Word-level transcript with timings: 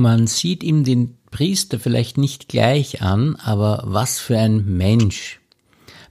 Man 0.00 0.26
sieht 0.26 0.62
ihm 0.62 0.82
den 0.82 1.18
Priester 1.30 1.78
vielleicht 1.78 2.16
nicht 2.16 2.48
gleich 2.48 3.02
an, 3.02 3.36
aber 3.36 3.82
was 3.84 4.18
für 4.18 4.38
ein 4.38 4.64
Mensch. 4.64 5.42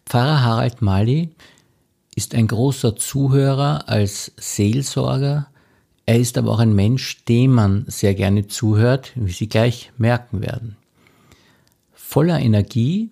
Pfarrer 0.05 0.43
Harald 0.43 0.83
Mali 0.83 1.31
ist 2.13 2.35
ein 2.35 2.45
großer 2.45 2.95
Zuhörer 2.97 3.89
als 3.89 4.31
Seelsorger. 4.37 5.47
Er 6.05 6.19
ist 6.19 6.37
aber 6.37 6.51
auch 6.51 6.59
ein 6.59 6.75
Mensch, 6.75 7.25
dem 7.25 7.55
man 7.55 7.85
sehr 7.87 8.13
gerne 8.13 8.45
zuhört, 8.45 9.11
wie 9.15 9.31
Sie 9.31 9.49
gleich 9.49 9.91
merken 9.97 10.41
werden. 10.41 10.77
Voller 11.91 12.39
Energie 12.39 13.09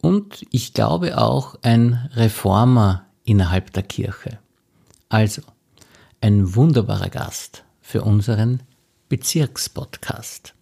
und 0.00 0.46
ich 0.50 0.72
glaube 0.72 1.18
auch 1.18 1.56
ein 1.60 2.08
Reformer 2.14 3.04
innerhalb 3.24 3.74
der 3.74 3.82
Kirche. 3.82 4.38
Also 5.10 5.42
ein 6.22 6.54
wunderbarer 6.54 7.10
Gast 7.10 7.64
für 7.82 8.00
unseren 8.00 8.62
Bezirkspodcast. 9.10 10.54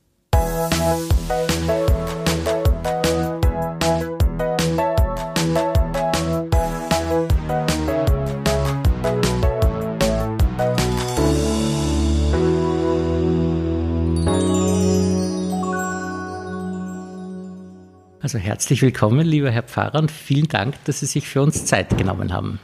Also 18.23 18.39
herzlich 18.39 18.81
willkommen, 18.81 19.27
lieber 19.27 19.51
Herr 19.51 19.63
Pfarrer, 19.63 19.99
und 19.99 20.11
vielen 20.11 20.49
Dank, 20.49 20.83
dass 20.87 21.01
Sie 21.01 21.07
sich 21.07 21.29
für 21.29 21.43
uns 21.43 21.67
Zeit 21.67 21.99
genommen 21.99 22.33
haben. 22.33 22.61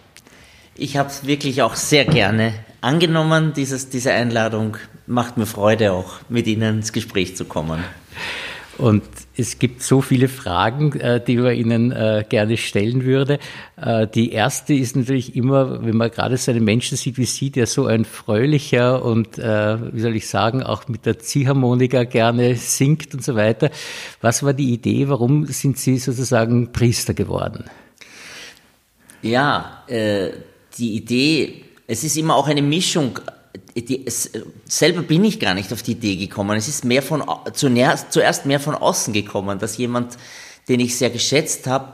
Ich 0.77 0.97
habe 0.97 1.11
es 1.11 1.27
wirklich 1.27 1.61
auch 1.61 1.75
sehr 1.75 2.06
gerne 2.06 2.55
angenommen, 2.84 3.52
dieses, 3.55 3.88
diese 3.88 4.12
Einladung. 4.12 4.77
Macht 5.06 5.37
mir 5.37 5.47
Freude 5.47 5.92
auch, 5.92 6.20
mit 6.29 6.47
Ihnen 6.47 6.77
ins 6.77 6.92
Gespräch 6.92 7.37
zu 7.37 7.45
kommen. 7.45 7.84
Und 8.79 9.05
es 9.37 9.59
gibt 9.59 9.83
so 9.83 10.00
viele 10.00 10.28
Fragen, 10.28 10.98
äh, 10.98 11.23
die 11.25 11.36
man 11.36 11.55
Ihnen 11.55 11.92
äh, 11.92 12.25
gerne 12.28 12.56
stellen 12.56 13.05
würde. 13.05 13.39
Äh, 13.77 14.08
die 14.08 14.33
erste 14.33 14.75
ist 14.75 14.97
natürlich 14.97 15.36
immer, 15.36 15.84
wenn 15.84 15.97
man 15.97 16.11
gerade 16.11 16.36
so 16.36 16.50
einen 16.50 16.64
Menschen 16.64 16.97
sieht 16.97 17.17
wie 17.17 17.25
Sie, 17.25 17.50
der 17.50 17.67
so 17.67 17.86
ein 17.86 18.05
fröhlicher 18.05 19.05
und, 19.05 19.39
wie 19.39 20.01
soll 20.01 20.17
ich 20.17 20.28
sagen, 20.28 20.62
auch 20.62 20.89
mit 20.89 21.06
der 21.06 21.19
Ziehharmonika 21.19 22.05
gerne 22.05 22.56
singt 22.56 23.14
und 23.14 23.23
so 23.23 23.36
weiter. 23.36 23.70
Was 24.20 24.42
war 24.42 24.55
die 24.55 24.73
Idee? 24.73 25.08
Warum 25.08 25.47
sind 25.47 25.78
Sie 25.78 25.98
sozusagen 25.98 26.73
Priester 26.73 27.14
geworden? 27.14 27.64
Ja, 29.23 29.84
äh, 29.86 30.30
die 30.77 30.97
Idee, 30.97 31.62
es 31.86 32.04
ist 32.04 32.16
immer 32.16 32.36
auch 32.36 32.48
eine 32.48 32.62
Mischung. 32.62 33.18
Die, 33.77 34.06
es, 34.06 34.30
selber 34.66 35.02
bin 35.02 35.24
ich 35.24 35.38
gar 35.38 35.54
nicht 35.54 35.72
auf 35.72 35.82
die 35.82 35.92
Idee 35.92 36.16
gekommen. 36.16 36.56
Es 36.56 36.68
ist 36.68 36.84
mehr 36.84 37.02
von, 37.02 37.22
zuerst, 37.52 38.46
mehr 38.46 38.60
von 38.60 38.74
außen 38.74 39.12
gekommen, 39.12 39.58
dass 39.58 39.77
jemand, 39.77 40.16
den 40.68 40.80
ich 40.80 40.96
sehr 40.96 41.10
geschätzt 41.10 41.66
habe, 41.66 41.92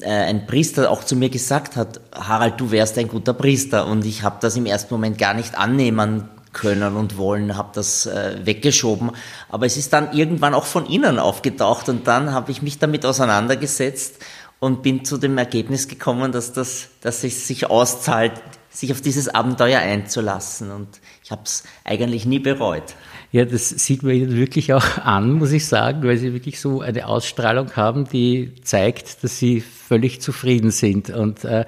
äh, 0.00 0.08
ein 0.08 0.46
Priester 0.46 0.90
auch 0.90 1.04
zu 1.04 1.16
mir 1.16 1.28
gesagt 1.28 1.76
hat, 1.76 2.00
Harald, 2.12 2.60
du 2.60 2.70
wärst 2.70 2.98
ein 2.98 3.08
guter 3.08 3.34
Priester. 3.34 3.86
Und 3.86 4.04
ich 4.04 4.22
habe 4.22 4.38
das 4.40 4.56
im 4.56 4.66
ersten 4.66 4.94
Moment 4.94 5.18
gar 5.18 5.34
nicht 5.34 5.56
annehmen 5.56 6.28
können 6.52 6.96
und 6.96 7.18
wollen, 7.18 7.56
habe 7.56 7.70
das 7.74 8.06
äh, 8.06 8.38
weggeschoben. 8.44 9.10
Aber 9.50 9.66
es 9.66 9.76
ist 9.76 9.92
dann 9.92 10.12
irgendwann 10.12 10.54
auch 10.54 10.64
von 10.64 10.86
innen 10.86 11.18
aufgetaucht 11.18 11.88
und 11.90 12.06
dann 12.06 12.32
habe 12.32 12.50
ich 12.50 12.62
mich 12.62 12.78
damit 12.78 13.04
auseinandergesetzt 13.04 14.16
und 14.58 14.82
bin 14.82 15.04
zu 15.04 15.18
dem 15.18 15.36
Ergebnis 15.36 15.86
gekommen, 15.86 16.32
dass, 16.32 16.54
das, 16.54 16.88
dass 17.02 17.24
es 17.24 17.46
sich 17.46 17.68
auszahlt, 17.68 18.32
sich 18.76 18.92
auf 18.92 19.00
dieses 19.00 19.28
Abenteuer 19.28 19.80
einzulassen. 19.80 20.70
Und 20.70 21.00
ich 21.24 21.30
habe 21.30 21.42
es 21.44 21.64
eigentlich 21.84 22.26
nie 22.26 22.38
bereut. 22.38 22.94
Ja, 23.32 23.44
das 23.44 23.70
sieht 23.70 24.02
man 24.02 24.12
Ihnen 24.12 24.36
wirklich 24.36 24.72
auch 24.72 24.98
an, 25.04 25.32
muss 25.32 25.52
ich 25.52 25.66
sagen, 25.66 26.06
weil 26.06 26.18
Sie 26.18 26.32
wirklich 26.32 26.60
so 26.60 26.80
eine 26.80 27.06
Ausstrahlung 27.06 27.74
haben, 27.74 28.04
die 28.04 28.54
zeigt, 28.62 29.24
dass 29.24 29.38
Sie 29.38 29.60
völlig 29.60 30.20
zufrieden 30.20 30.70
sind. 30.70 31.10
Und 31.10 31.44
äh, 31.44 31.64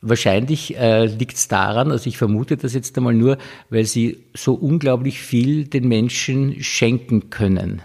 wahrscheinlich 0.00 0.76
äh, 0.76 1.06
liegt 1.06 1.36
es 1.36 1.48
daran, 1.48 1.90
also 1.90 2.08
ich 2.08 2.16
vermute 2.16 2.56
das 2.56 2.74
jetzt 2.74 2.96
einmal 2.96 3.14
nur, 3.14 3.38
weil 3.68 3.84
Sie 3.84 4.24
so 4.34 4.54
unglaublich 4.54 5.20
viel 5.20 5.66
den 5.66 5.88
Menschen 5.88 6.62
schenken 6.62 7.30
können. 7.30 7.82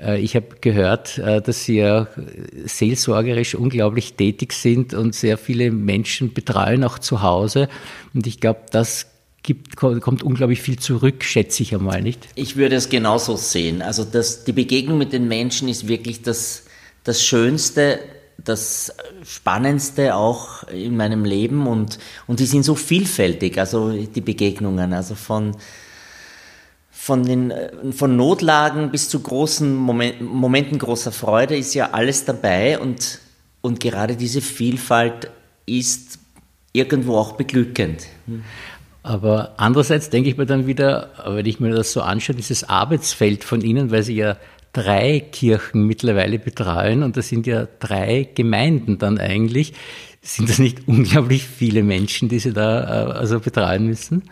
Äh, 0.00 0.20
ich 0.20 0.36
habe 0.36 0.46
gehört, 0.60 1.18
äh, 1.18 1.40
dass 1.40 1.64
Sie 1.64 1.76
ja 1.76 2.06
seelsorgerisch 2.64 3.54
unglaublich 3.54 4.14
tätig 4.14 4.52
sind 4.52 4.94
und 4.94 5.14
sehr 5.14 5.38
viele 5.38 5.70
Menschen 5.70 6.32
betreuen, 6.32 6.84
auch 6.84 6.98
zu 6.98 7.22
Hause. 7.22 7.68
Und 8.14 8.26
ich 8.26 8.40
glaube, 8.40 8.60
das 8.70 9.06
gibt, 9.42 9.76
kommt 9.76 10.22
unglaublich 10.22 10.62
viel 10.62 10.78
zurück, 10.78 11.24
schätze 11.24 11.62
ich 11.62 11.74
einmal, 11.74 12.02
nicht? 12.02 12.28
Ich 12.34 12.56
würde 12.56 12.76
es 12.76 12.88
genauso 12.88 13.36
sehen. 13.36 13.82
Also 13.82 14.04
das, 14.04 14.44
die 14.44 14.52
Begegnung 14.52 14.98
mit 14.98 15.12
den 15.12 15.28
Menschen 15.28 15.68
ist 15.68 15.88
wirklich 15.88 16.22
das, 16.22 16.64
das 17.04 17.22
Schönste, 17.22 17.98
das 18.44 18.94
Spannendste 19.24 20.14
auch 20.14 20.64
in 20.68 20.96
meinem 20.96 21.24
Leben 21.24 21.66
und, 21.66 21.98
und 22.26 22.40
die 22.40 22.46
sind 22.46 22.64
so 22.64 22.74
vielfältig, 22.74 23.58
also 23.58 23.92
die 23.92 24.20
Begegnungen, 24.20 24.92
also 24.92 25.14
von, 25.14 25.56
von, 27.02 27.24
den, 27.24 27.50
äh, 27.50 27.70
von 27.90 28.14
Notlagen 28.14 28.92
bis 28.92 29.08
zu 29.08 29.18
großen 29.18 29.74
Moment, 29.74 30.20
Momenten 30.20 30.78
großer 30.78 31.10
Freude 31.10 31.56
ist 31.56 31.74
ja 31.74 31.90
alles 31.90 32.24
dabei 32.26 32.78
und, 32.78 33.18
und 33.60 33.80
gerade 33.80 34.14
diese 34.14 34.40
Vielfalt 34.40 35.28
ist 35.66 36.20
irgendwo 36.72 37.16
auch 37.16 37.32
beglückend. 37.32 38.06
Aber 39.02 39.54
andererseits 39.56 40.10
denke 40.10 40.30
ich 40.30 40.36
mir 40.36 40.46
dann 40.46 40.68
wieder, 40.68 41.10
wenn 41.26 41.44
ich 41.44 41.58
mir 41.58 41.70
das 41.70 41.92
so 41.92 42.02
anschaue, 42.02 42.36
dieses 42.36 42.68
Arbeitsfeld 42.68 43.42
von 43.42 43.62
Ihnen, 43.62 43.90
weil 43.90 44.04
Sie 44.04 44.14
ja 44.14 44.36
drei 44.72 45.18
Kirchen 45.18 45.88
mittlerweile 45.88 46.38
betreuen 46.38 47.02
und 47.02 47.16
das 47.16 47.28
sind 47.28 47.48
ja 47.48 47.66
drei 47.80 48.28
Gemeinden 48.32 48.98
dann 48.98 49.18
eigentlich, 49.18 49.72
sind 50.20 50.48
das 50.48 50.60
nicht 50.60 50.86
unglaublich 50.86 51.48
viele 51.48 51.82
Menschen, 51.82 52.28
die 52.28 52.38
Sie 52.38 52.52
da 52.52 53.08
äh, 53.08 53.12
also 53.12 53.40
betreuen 53.40 53.86
müssen? 53.86 54.22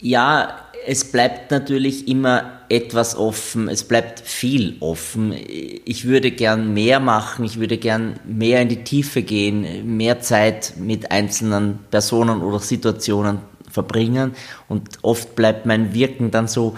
Ja, 0.00 0.64
es 0.86 1.10
bleibt 1.10 1.50
natürlich 1.50 2.08
immer 2.08 2.60
etwas 2.68 3.16
offen, 3.16 3.68
es 3.68 3.84
bleibt 3.84 4.20
viel 4.20 4.76
offen. 4.80 5.34
Ich 5.84 6.04
würde 6.06 6.30
gern 6.30 6.72
mehr 6.74 7.00
machen, 7.00 7.44
ich 7.44 7.58
würde 7.58 7.78
gern 7.78 8.18
mehr 8.24 8.62
in 8.62 8.68
die 8.68 8.84
Tiefe 8.84 9.22
gehen, 9.22 9.96
mehr 9.96 10.20
Zeit 10.20 10.74
mit 10.78 11.10
einzelnen 11.10 11.78
Personen 11.90 12.42
oder 12.42 12.58
Situationen 12.58 13.38
verbringen 13.70 14.34
und 14.68 14.98
oft 15.02 15.34
bleibt 15.36 15.66
mein 15.66 15.94
Wirken 15.94 16.30
dann 16.30 16.48
so, 16.48 16.74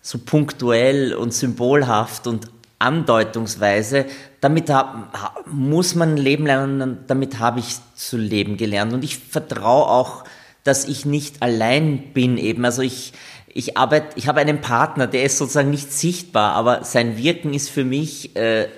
so 0.00 0.18
punktuell 0.18 1.14
und 1.14 1.34
symbolhaft 1.34 2.26
und 2.26 2.48
andeutungsweise. 2.78 4.06
Damit 4.40 4.70
hab, 4.70 5.46
muss 5.46 5.94
man 5.94 6.16
leben 6.16 6.46
lernen, 6.46 6.98
damit 7.06 7.38
habe 7.38 7.60
ich 7.60 7.76
zu 7.94 8.16
leben 8.16 8.56
gelernt 8.56 8.92
und 8.92 9.04
ich 9.04 9.18
vertraue 9.18 9.86
auch, 9.86 10.24
dass 10.64 10.86
ich 10.86 11.06
nicht 11.06 11.42
allein 11.42 12.12
bin 12.12 12.36
eben. 12.36 12.64
Also 12.64 12.82
ich, 12.82 13.12
ich 13.52 13.76
arbeite, 13.76 14.16
ich 14.16 14.28
habe 14.28 14.40
einen 14.40 14.60
Partner, 14.60 15.06
der 15.06 15.24
ist 15.24 15.38
sozusagen 15.38 15.70
nicht 15.70 15.92
sichtbar, 15.92 16.54
aber 16.54 16.84
sein 16.84 17.16
Wirken 17.16 17.52
ist 17.52 17.70
für 17.70 17.84
mich 17.84 18.36
äh, 18.36 18.68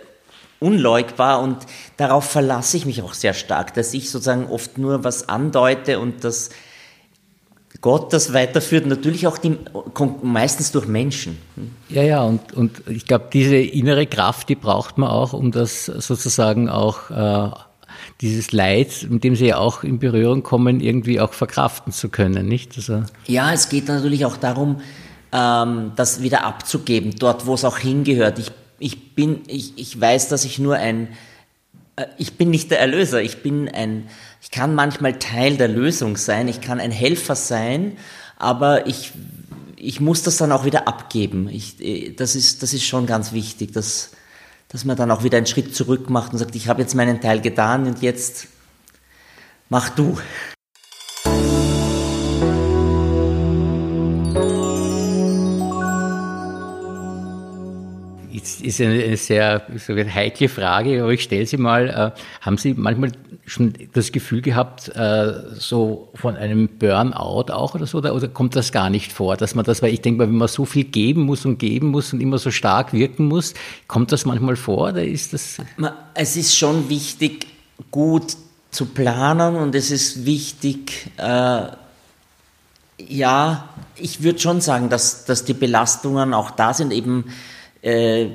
unleugbar 0.61 1.41
und 1.41 1.59
darauf 1.97 2.25
verlasse 2.25 2.77
ich 2.77 2.87
mich 2.87 3.03
auch 3.03 3.15
sehr 3.15 3.35
stark, 3.35 3.75
dass 3.75 3.93
ich 3.95 4.11
sozusagen 4.11 4.47
oft 4.47 4.79
nur 4.79 5.05
was 5.05 5.29
andeute 5.29 5.99
und 5.99 6.25
dass 6.25 6.51
Gott 7.81 8.13
das 8.13 8.33
weiterführt, 8.33 8.87
natürlich 8.87 9.27
auch 9.27 9.39
die, 9.39 9.59
meistens 10.23 10.71
durch 10.71 10.87
Menschen. 10.87 11.39
Ja, 11.89 12.03
ja, 12.03 12.23
und, 12.23 12.53
und 12.53 12.83
ich 12.89 13.07
glaube, 13.07 13.29
diese 13.33 13.57
innere 13.57 14.07
Kraft, 14.07 14.49
die 14.49 14.55
braucht 14.55 14.99
man 14.99 15.11
auch, 15.11 15.33
um 15.33 15.51
das 15.51 15.87
sozusagen 15.87 16.69
auch 16.69 17.11
äh, 17.11 17.51
dieses 18.21 18.53
Leid, 18.53 19.07
mit 19.09 19.25
dem 19.25 19.37
Sie 19.37 19.47
ja 19.47 19.59
auch 19.59 19.83
in 19.83 19.99
Berührung 19.99 20.43
kommen, 20.43 20.81
irgendwie 20.81 21.21
auch 21.21 21.33
verkraften 21.33 21.93
zu 21.93 22.09
können, 22.09 22.47
nicht? 22.47 22.77
Also 22.77 23.03
ja, 23.27 23.53
es 23.53 23.69
geht 23.69 23.89
natürlich 23.89 24.25
auch 24.25 24.37
darum, 24.37 24.81
ähm, 25.33 25.93
das 25.97 26.23
wieder 26.23 26.45
abzugeben, 26.45 27.15
dort, 27.19 27.47
wo 27.47 27.55
es 27.55 27.65
auch 27.65 27.79
hingehört. 27.79 28.39
Ich, 28.39 28.53
ich 28.79 29.15
bin, 29.15 29.41
ich, 29.47 29.77
ich 29.77 30.01
weiß, 30.01 30.29
dass 30.29 30.45
ich 30.45 30.59
nur 30.59 30.77
ein, 30.77 31.09
äh, 31.97 32.07
ich 32.19 32.35
bin 32.35 32.51
nicht 32.51 32.71
der 32.71 32.81
Erlöser, 32.81 33.23
ich 33.23 33.43
bin 33.43 33.69
ein, 33.69 34.09
ich 34.41 34.51
kann 34.51 34.75
manchmal 34.75 35.19
Teil 35.19 35.57
der 35.57 35.69
Lösung 35.69 36.17
sein, 36.17 36.49
ich 36.49 36.61
kann 36.61 36.81
ein 36.81 36.93
Helfer 36.93 37.35
sein, 37.35 37.97
aber 38.37 38.87
ich, 38.87 39.13
ich 39.77 40.01
muss 40.01 40.23
das 40.23 40.37
dann 40.37 40.53
auch 40.53 40.65
wieder 40.65 40.87
abgeben. 40.87 41.49
Ich, 41.49 41.81
äh, 41.81 42.11
das 42.11 42.35
ist, 42.35 42.63
das 42.63 42.75
ist 42.75 42.85
schon 42.85 43.07
ganz 43.07 43.33
wichtig, 43.33 43.73
dass, 43.73 44.11
dass 44.73 44.87
man 44.87 44.97
dann 44.97 45.11
auch 45.11 45.23
wieder 45.23 45.37
einen 45.37 45.47
Schritt 45.47 45.77
zurück 45.77 46.09
macht 46.09 46.33
und 46.33 46.39
sagt, 46.39 46.57
ich 46.57 46.69
habe 46.69 46.81
jetzt 46.81 46.95
meinen 46.95 47.21
Teil 47.21 47.41
getan 47.41 47.87
und 47.87 48.01
jetzt 48.01 48.49
mach 49.69 49.91
du. 49.91 50.19
Ist 58.63 58.81
eine 58.81 59.17
sehr 59.17 59.67
so 59.77 59.93
eine 59.93 60.13
heikle 60.13 60.49
Frage, 60.49 61.03
aber 61.03 61.13
ich 61.13 61.23
stelle 61.23 61.47
sie 61.47 61.57
mal. 61.57 61.89
Äh, 61.89 62.21
haben 62.41 62.57
Sie 62.57 62.75
manchmal 62.75 63.13
schon 63.47 63.75
das 63.93 64.13
Gefühl 64.13 64.41
gehabt, 64.41 64.89
äh, 64.95 65.33
so 65.55 66.09
von 66.15 66.37
einem 66.37 66.69
Burnout 66.69 67.53
auch 67.53 67.75
oder 67.75 67.87
so, 67.87 67.99
oder, 67.99 68.15
oder 68.15 68.29
kommt 68.29 68.57
das 68.57 68.73
gar 68.73 68.91
nicht 68.91 69.13
vor, 69.13 69.37
dass 69.37 69.55
man 69.55 69.65
das, 69.65 69.83
weil 69.83 69.93
ich 69.93 70.01
denke 70.01 70.19
mal, 70.19 70.29
wenn 70.29 70.37
man 70.37 70.49
so 70.49 70.65
viel 70.65 70.85
geben 70.85 71.23
muss 71.23 71.45
und 71.45 71.59
geben 71.59 71.89
muss 71.89 72.13
und 72.13 72.21
immer 72.21 72.39
so 72.39 72.51
stark 72.51 72.93
wirken 72.93 73.27
muss, 73.27 73.55
kommt 73.89 74.13
das 74.13 74.25
manchmal 74.25 74.57
vor 74.57 74.89
oder 74.91 75.05
ist 75.05 75.33
das? 75.33 75.59
Es 76.15 76.37
ist 76.37 76.57
schon 76.57 76.89
wichtig, 76.89 77.47
gut 77.91 78.37
zu 78.71 78.87
planen 78.87 79.57
und 79.57 79.75
es 79.75 79.91
ist 79.91 80.25
wichtig, 80.25 81.11
äh, 81.19 81.63
ja, 83.09 83.69
ich 83.97 84.23
würde 84.23 84.39
schon 84.39 84.61
sagen, 84.61 84.89
dass, 84.89 85.25
dass 85.25 85.45
die 85.45 85.55
Belastungen 85.55 86.35
auch 86.35 86.51
da 86.53 86.73
sind, 86.73 86.93
eben, 86.93 87.25
äh, 87.83 88.29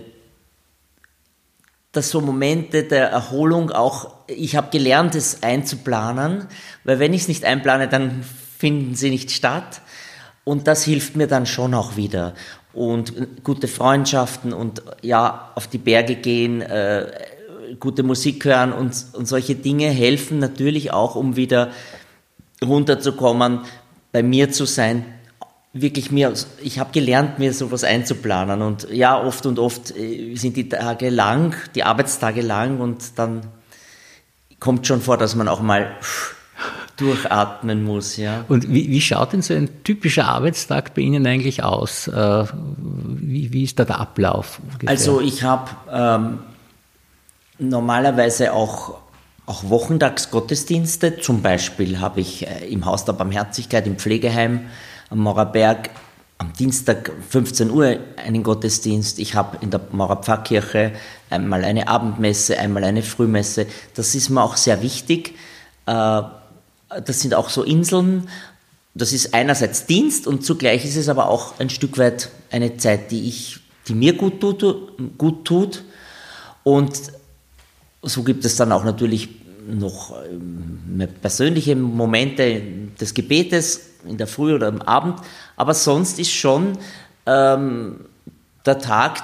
dass 1.98 2.12
so 2.12 2.22
Momente 2.22 2.84
der 2.84 3.10
Erholung 3.10 3.72
auch, 3.72 4.14
ich 4.28 4.56
habe 4.56 4.70
gelernt, 4.70 5.16
es 5.16 5.44
einzuplanen, 5.44 6.46
weil 6.84 7.00
wenn 7.00 7.14
ich 7.14 7.22
es 7.22 7.28
nicht 7.28 7.44
einplane, 7.44 7.88
dann 7.88 8.24
finden 8.58 8.96
sie 8.96 9.10
nicht 9.10 9.32
statt. 9.32 9.82
Und 10.44 10.68
das 10.68 10.84
hilft 10.84 11.16
mir 11.16 11.28
dann 11.28 11.46
schon 11.46 11.74
auch 11.74 11.98
wieder. 11.98 12.34
Und 12.72 13.44
gute 13.44 13.68
Freundschaften 13.68 14.54
und 14.54 14.84
ja, 15.02 15.52
auf 15.56 15.68
die 15.68 15.80
Berge 15.80 16.16
gehen, 16.16 16.62
äh, 16.62 17.12
gute 17.80 18.04
Musik 18.04 18.46
hören 18.46 18.72
und, 18.72 18.94
und 19.14 19.28
solche 19.28 19.56
Dinge 19.56 19.90
helfen 19.90 20.40
natürlich 20.40 20.94
auch, 20.94 21.16
um 21.16 21.36
wieder 21.36 21.72
runterzukommen, 22.64 23.62
bei 24.12 24.24
mir 24.24 24.52
zu 24.52 24.66
sein, 24.66 25.04
wirklich 25.74 26.12
mir, 26.12 26.34
ich 26.62 26.80
habe 26.80 26.92
gelernt, 26.92 27.40
mir 27.40 27.54
sowas 27.54 27.84
einzuplanen 27.84 28.62
und 28.62 28.90
ja, 28.92 29.22
oft 29.22 29.46
und 29.46 29.60
oft 29.60 29.96
äh, 29.96 30.36
sind 30.36 30.58
die 30.58 30.70
Tage 30.70 31.10
lang, 31.10 31.56
die 31.76 31.84
Arbeitstage 31.84 32.42
lang 32.42 32.80
und 32.80 33.18
dann 33.20 33.42
kommt 34.60 34.88
schon 34.88 35.02
vor, 35.02 35.18
dass 35.18 35.36
man 35.36 35.48
auch 35.48 35.62
mal 35.62 35.96
durchatmen 36.96 37.84
muss, 37.84 38.18
ja. 38.18 38.44
Und 38.48 38.72
wie, 38.74 38.90
wie 38.90 39.02
schaut 39.02 39.34
denn 39.34 39.44
so 39.44 39.54
ein 39.54 39.84
typischer 39.84 40.28
Arbeitstag 40.28 40.96
bei 40.96 41.02
Ihnen 41.02 41.28
eigentlich 41.28 41.64
aus? 41.64 42.08
Äh, 42.08 42.46
wie, 42.78 43.54
wie 43.54 43.64
ist 43.64 43.78
da 43.78 43.86
der 43.86 44.00
Ablauf? 44.00 44.60
Ungefähr? 44.64 44.90
Also 44.90 45.22
ich 45.22 45.44
habe 45.44 45.70
ähm, 45.92 46.40
normalerweise 47.60 48.54
auch 48.54 48.96
auch 49.48 49.70
Wochentagsgottesdienste. 49.70 51.20
Zum 51.20 51.42
Beispiel 51.42 52.00
habe 52.00 52.20
ich 52.20 52.46
äh, 52.46 52.68
im 52.68 52.86
Haus 52.86 53.06
der 53.06 53.14
Barmherzigkeit 53.14 53.88
im 53.88 53.96
Pflegeheim 53.96 54.66
am 55.10 55.20
Maurerberg 55.20 55.90
am 56.40 56.54
Dienstag 56.54 57.12
15 57.30 57.72
Uhr 57.72 57.98
einen 58.16 58.44
Gottesdienst. 58.44 59.18
Ich 59.20 59.34
habe 59.34 59.58
in 59.62 59.72
der 59.72 59.82
Maurer 59.92 60.18
Pfarrkirche 60.18 60.94
einmal 61.30 61.64
eine 61.64 61.88
Abendmesse, 61.88 62.60
einmal 62.60 62.84
eine 62.84 63.02
Frühmesse. 63.02 63.66
Das 63.96 64.14
ist 64.14 64.30
mir 64.30 64.44
auch 64.44 64.56
sehr 64.56 64.82
wichtig. 64.84 65.34
Äh, 65.88 66.22
das 67.04 67.22
sind 67.22 67.34
auch 67.34 67.50
so 67.50 67.64
Inseln. 67.64 68.30
Das 68.94 69.14
ist 69.14 69.34
einerseits 69.34 69.86
Dienst 69.86 70.28
und 70.28 70.44
zugleich 70.44 70.86
ist 70.86 70.96
es 70.96 71.10
aber 71.10 71.30
auch 71.30 71.60
ein 71.60 71.70
Stück 71.70 71.98
weit 71.98 72.30
eine 72.52 72.78
Zeit, 72.78 73.12
die 73.12 73.28
ich, 73.28 73.60
die 73.88 73.94
mir 73.94 74.14
gut 74.14 74.40
tut, 74.40 74.64
gut 75.18 75.46
tut. 75.46 75.84
Und 76.64 77.00
so 78.02 78.24
gibt 78.24 78.46
es 78.46 78.56
dann 78.56 78.72
auch 78.72 78.84
natürlich 78.84 79.30
noch 79.68 80.16
ähm, 80.32 81.08
persönliche 81.22 81.76
Momente 81.76 82.62
des 83.00 83.14
Gebetes 83.14 83.82
in 84.08 84.18
der 84.18 84.28
Früh 84.28 84.54
oder 84.54 84.68
am 84.68 84.82
Abend, 84.82 85.20
aber 85.56 85.74
sonst 85.74 86.20
ist 86.20 86.32
schon 86.32 86.78
ähm, 87.26 88.06
der 88.66 88.80
Tag 88.80 89.24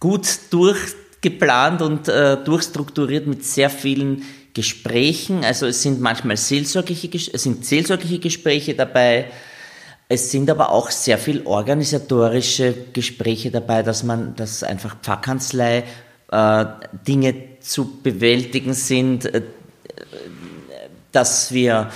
gut 0.00 0.26
durchgeplant 0.50 1.82
und 1.82 2.08
äh, 2.08 2.36
durchstrukturiert 2.42 3.26
mit 3.26 3.44
sehr 3.44 3.70
vielen 3.70 4.22
Gesprächen. 4.54 5.44
Also 5.44 5.66
es 5.66 5.82
sind 5.82 6.00
manchmal 6.00 6.36
seelsorgliche, 6.36 7.08
es 7.14 7.42
sind 7.42 7.64
seelsorgliche 7.64 8.18
Gespräche 8.18 8.74
dabei. 8.74 9.30
Es 10.08 10.30
sind 10.30 10.48
aber 10.50 10.70
auch 10.70 10.90
sehr 10.90 11.18
viel 11.18 11.42
organisatorische 11.44 12.74
Gespräche 12.92 13.50
dabei, 13.50 13.82
dass 13.82 14.02
man, 14.02 14.34
dass 14.36 14.62
einfach 14.62 14.96
Pfarrkanzlei 15.02 15.84
äh, 16.30 16.64
Dinge 17.06 17.34
zu 17.60 18.00
bewältigen 18.02 18.72
sind, 18.72 19.26
äh, 19.26 19.42
dass 21.12 21.52
wir 21.52 21.90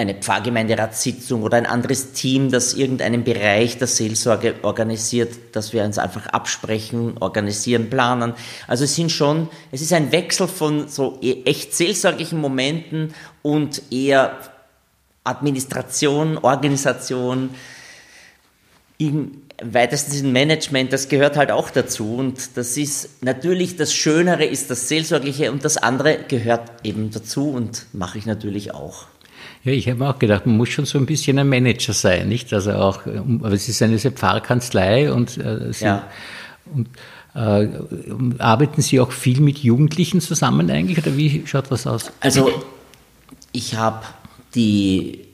eine 0.00 0.14
Pfarrgemeinderatssitzung 0.14 1.42
oder 1.42 1.56
ein 1.56 1.66
anderes 1.66 2.12
Team, 2.12 2.50
das 2.50 2.74
irgendeinen 2.74 3.24
Bereich 3.24 3.78
der 3.78 3.86
Seelsorge 3.86 4.56
organisiert, 4.62 5.34
dass 5.52 5.72
wir 5.72 5.84
uns 5.84 5.98
einfach 5.98 6.26
absprechen, 6.26 7.16
organisieren, 7.20 7.90
planen. 7.90 8.34
Also 8.66 8.84
es 8.84 8.94
sind 8.96 9.12
schon, 9.12 9.48
es 9.70 9.82
ist 9.82 9.92
ein 9.92 10.12
Wechsel 10.12 10.48
von 10.48 10.88
so 10.88 11.18
e-, 11.20 11.42
echt 11.44 11.74
seelsorglichen 11.74 12.40
Momenten 12.40 13.14
und 13.42 13.82
eher 13.92 14.38
Administration, 15.24 16.38
Organisation, 16.38 17.50
im 18.98 19.42
weitesten 19.62 20.12
Sinne 20.12 20.32
Management, 20.32 20.92
das 20.92 21.08
gehört 21.08 21.36
halt 21.36 21.50
auch 21.50 21.70
dazu. 21.70 22.16
Und 22.16 22.56
das 22.56 22.76
ist 22.76 23.22
natürlich 23.22 23.76
das 23.76 23.94
Schönere 23.94 24.44
ist 24.44 24.70
das 24.70 24.88
Seelsorgliche 24.88 25.52
und 25.52 25.64
das 25.64 25.76
andere 25.76 26.18
gehört 26.28 26.70
eben 26.84 27.10
dazu 27.10 27.50
und 27.50 27.86
mache 27.92 28.18
ich 28.18 28.26
natürlich 28.26 28.74
auch. 28.74 29.06
Ja, 29.62 29.72
ich 29.72 29.88
habe 29.88 29.98
mir 29.98 30.08
auch 30.08 30.18
gedacht, 30.18 30.46
man 30.46 30.56
muss 30.56 30.70
schon 30.70 30.86
so 30.86 30.98
ein 30.98 31.06
bisschen 31.06 31.38
ein 31.38 31.48
Manager 31.48 31.92
sein, 31.92 32.28
nicht? 32.28 32.52
Also 32.52 32.72
auch, 32.72 33.04
aber 33.06 33.52
es 33.52 33.68
ist 33.68 33.82
eine 33.82 33.98
Pfarrkanzlei 33.98 35.12
und, 35.12 35.36
äh, 35.36 35.72
Sie, 35.72 35.84
ja. 35.84 36.08
und 36.74 36.88
äh, 37.34 37.68
arbeiten 38.38 38.80
Sie 38.80 39.00
auch 39.00 39.12
viel 39.12 39.40
mit 39.40 39.58
Jugendlichen 39.58 40.20
zusammen 40.20 40.70
eigentlich 40.70 40.98
oder 40.98 41.16
wie 41.16 41.46
schaut 41.46 41.70
das 41.70 41.86
aus? 41.86 42.10
Also 42.20 42.50
ich 43.52 43.76
habe 43.76 44.06
die 44.54 45.26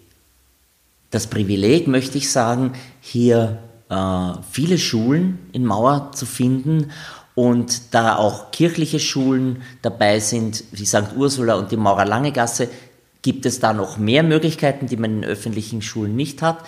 das 1.11 1.29
Privileg, 1.29 1.87
möchte 1.87 2.19
ich 2.19 2.31
sagen, 2.31 2.73
hier 3.01 3.59
äh, 3.89 4.33
viele 4.51 4.77
Schulen 4.77 5.39
in 5.53 5.65
Mauer 5.65 6.11
zu 6.13 6.27
finden 6.27 6.91
und 7.35 7.95
da 7.95 8.17
auch 8.17 8.51
kirchliche 8.51 8.99
Schulen 8.99 9.63
dabei 9.83 10.21
sind, 10.21 10.65
wie 10.73 10.87
St. 10.87 11.15
Ursula 11.17 11.55
und 11.55 11.71
die 11.71 11.77
Maurer 11.77 12.05
Lange 12.05 12.33
Gasse, 12.33 12.69
gibt 13.27 13.45
es 13.45 13.59
da 13.59 13.73
noch 13.73 13.99
mehr 13.99 14.23
Möglichkeiten, 14.23 14.87
die 14.87 14.97
man 14.97 15.17
in 15.17 15.25
öffentlichen 15.25 15.83
Schulen 15.83 16.15
nicht 16.15 16.43
hat. 16.43 16.65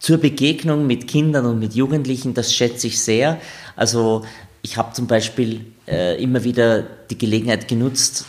Zur 0.00 0.18
Begegnung 0.18 0.84
mit 0.88 1.06
Kindern 1.06 1.46
und 1.46 1.60
mit 1.60 1.74
Jugendlichen, 1.74 2.34
das 2.34 2.52
schätze 2.52 2.88
ich 2.88 3.00
sehr. 3.00 3.40
Also 3.76 4.24
ich 4.60 4.76
habe 4.76 4.92
zum 4.92 5.06
Beispiel 5.06 5.66
äh, 5.86 6.20
immer 6.20 6.42
wieder 6.42 6.82
die 6.82 7.16
Gelegenheit 7.16 7.68
genutzt, 7.68 8.24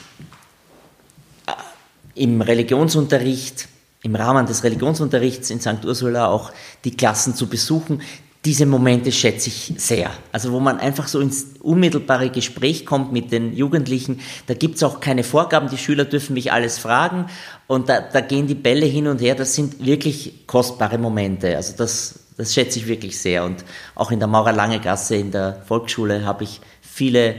äh, 1.47 1.53
im 2.13 2.41
Religionsunterricht 2.41 3.67
im 4.03 4.15
Rahmen 4.15 4.45
des 4.45 4.63
Religionsunterrichts 4.63 5.49
in 5.49 5.59
St. 5.59 5.83
Ursula 5.83 6.27
auch 6.27 6.51
die 6.85 6.95
Klassen 6.95 7.33
zu 7.33 7.47
besuchen. 7.47 8.03
Diese 8.43 8.65
Momente 8.65 9.11
schätze 9.11 9.49
ich 9.49 9.73
sehr. 9.77 10.09
Also 10.31 10.51
wo 10.51 10.59
man 10.59 10.79
einfach 10.79 11.07
so 11.07 11.19
ins 11.19 11.45
unmittelbare 11.61 12.31
Gespräch 12.31 12.87
kommt 12.87 13.11
mit 13.11 13.31
den 13.31 13.53
Jugendlichen. 13.55 14.19
Da 14.47 14.55
gibt's 14.55 14.81
auch 14.81 14.99
keine 14.99 15.23
Vorgaben. 15.23 15.69
Die 15.69 15.77
Schüler 15.77 16.05
dürfen 16.05 16.33
mich 16.33 16.51
alles 16.51 16.79
fragen 16.79 17.27
und 17.67 17.87
da, 17.87 18.01
da 18.01 18.21
gehen 18.21 18.47
die 18.47 18.55
Bälle 18.55 18.87
hin 18.87 19.07
und 19.07 19.21
her. 19.21 19.35
Das 19.35 19.53
sind 19.53 19.85
wirklich 19.85 20.47
kostbare 20.47 20.97
Momente. 20.97 21.55
Also 21.55 21.75
das, 21.77 22.19
das 22.35 22.53
schätze 22.55 22.79
ich 22.79 22.87
wirklich 22.87 23.19
sehr. 23.19 23.43
Und 23.43 23.63
auch 23.93 24.09
in 24.09 24.17
der 24.17 24.27
Maurer-Lange-Gasse 24.27 25.15
in 25.15 25.29
der 25.29 25.61
Volksschule 25.67 26.25
habe 26.25 26.43
ich 26.43 26.61
viele 26.81 27.35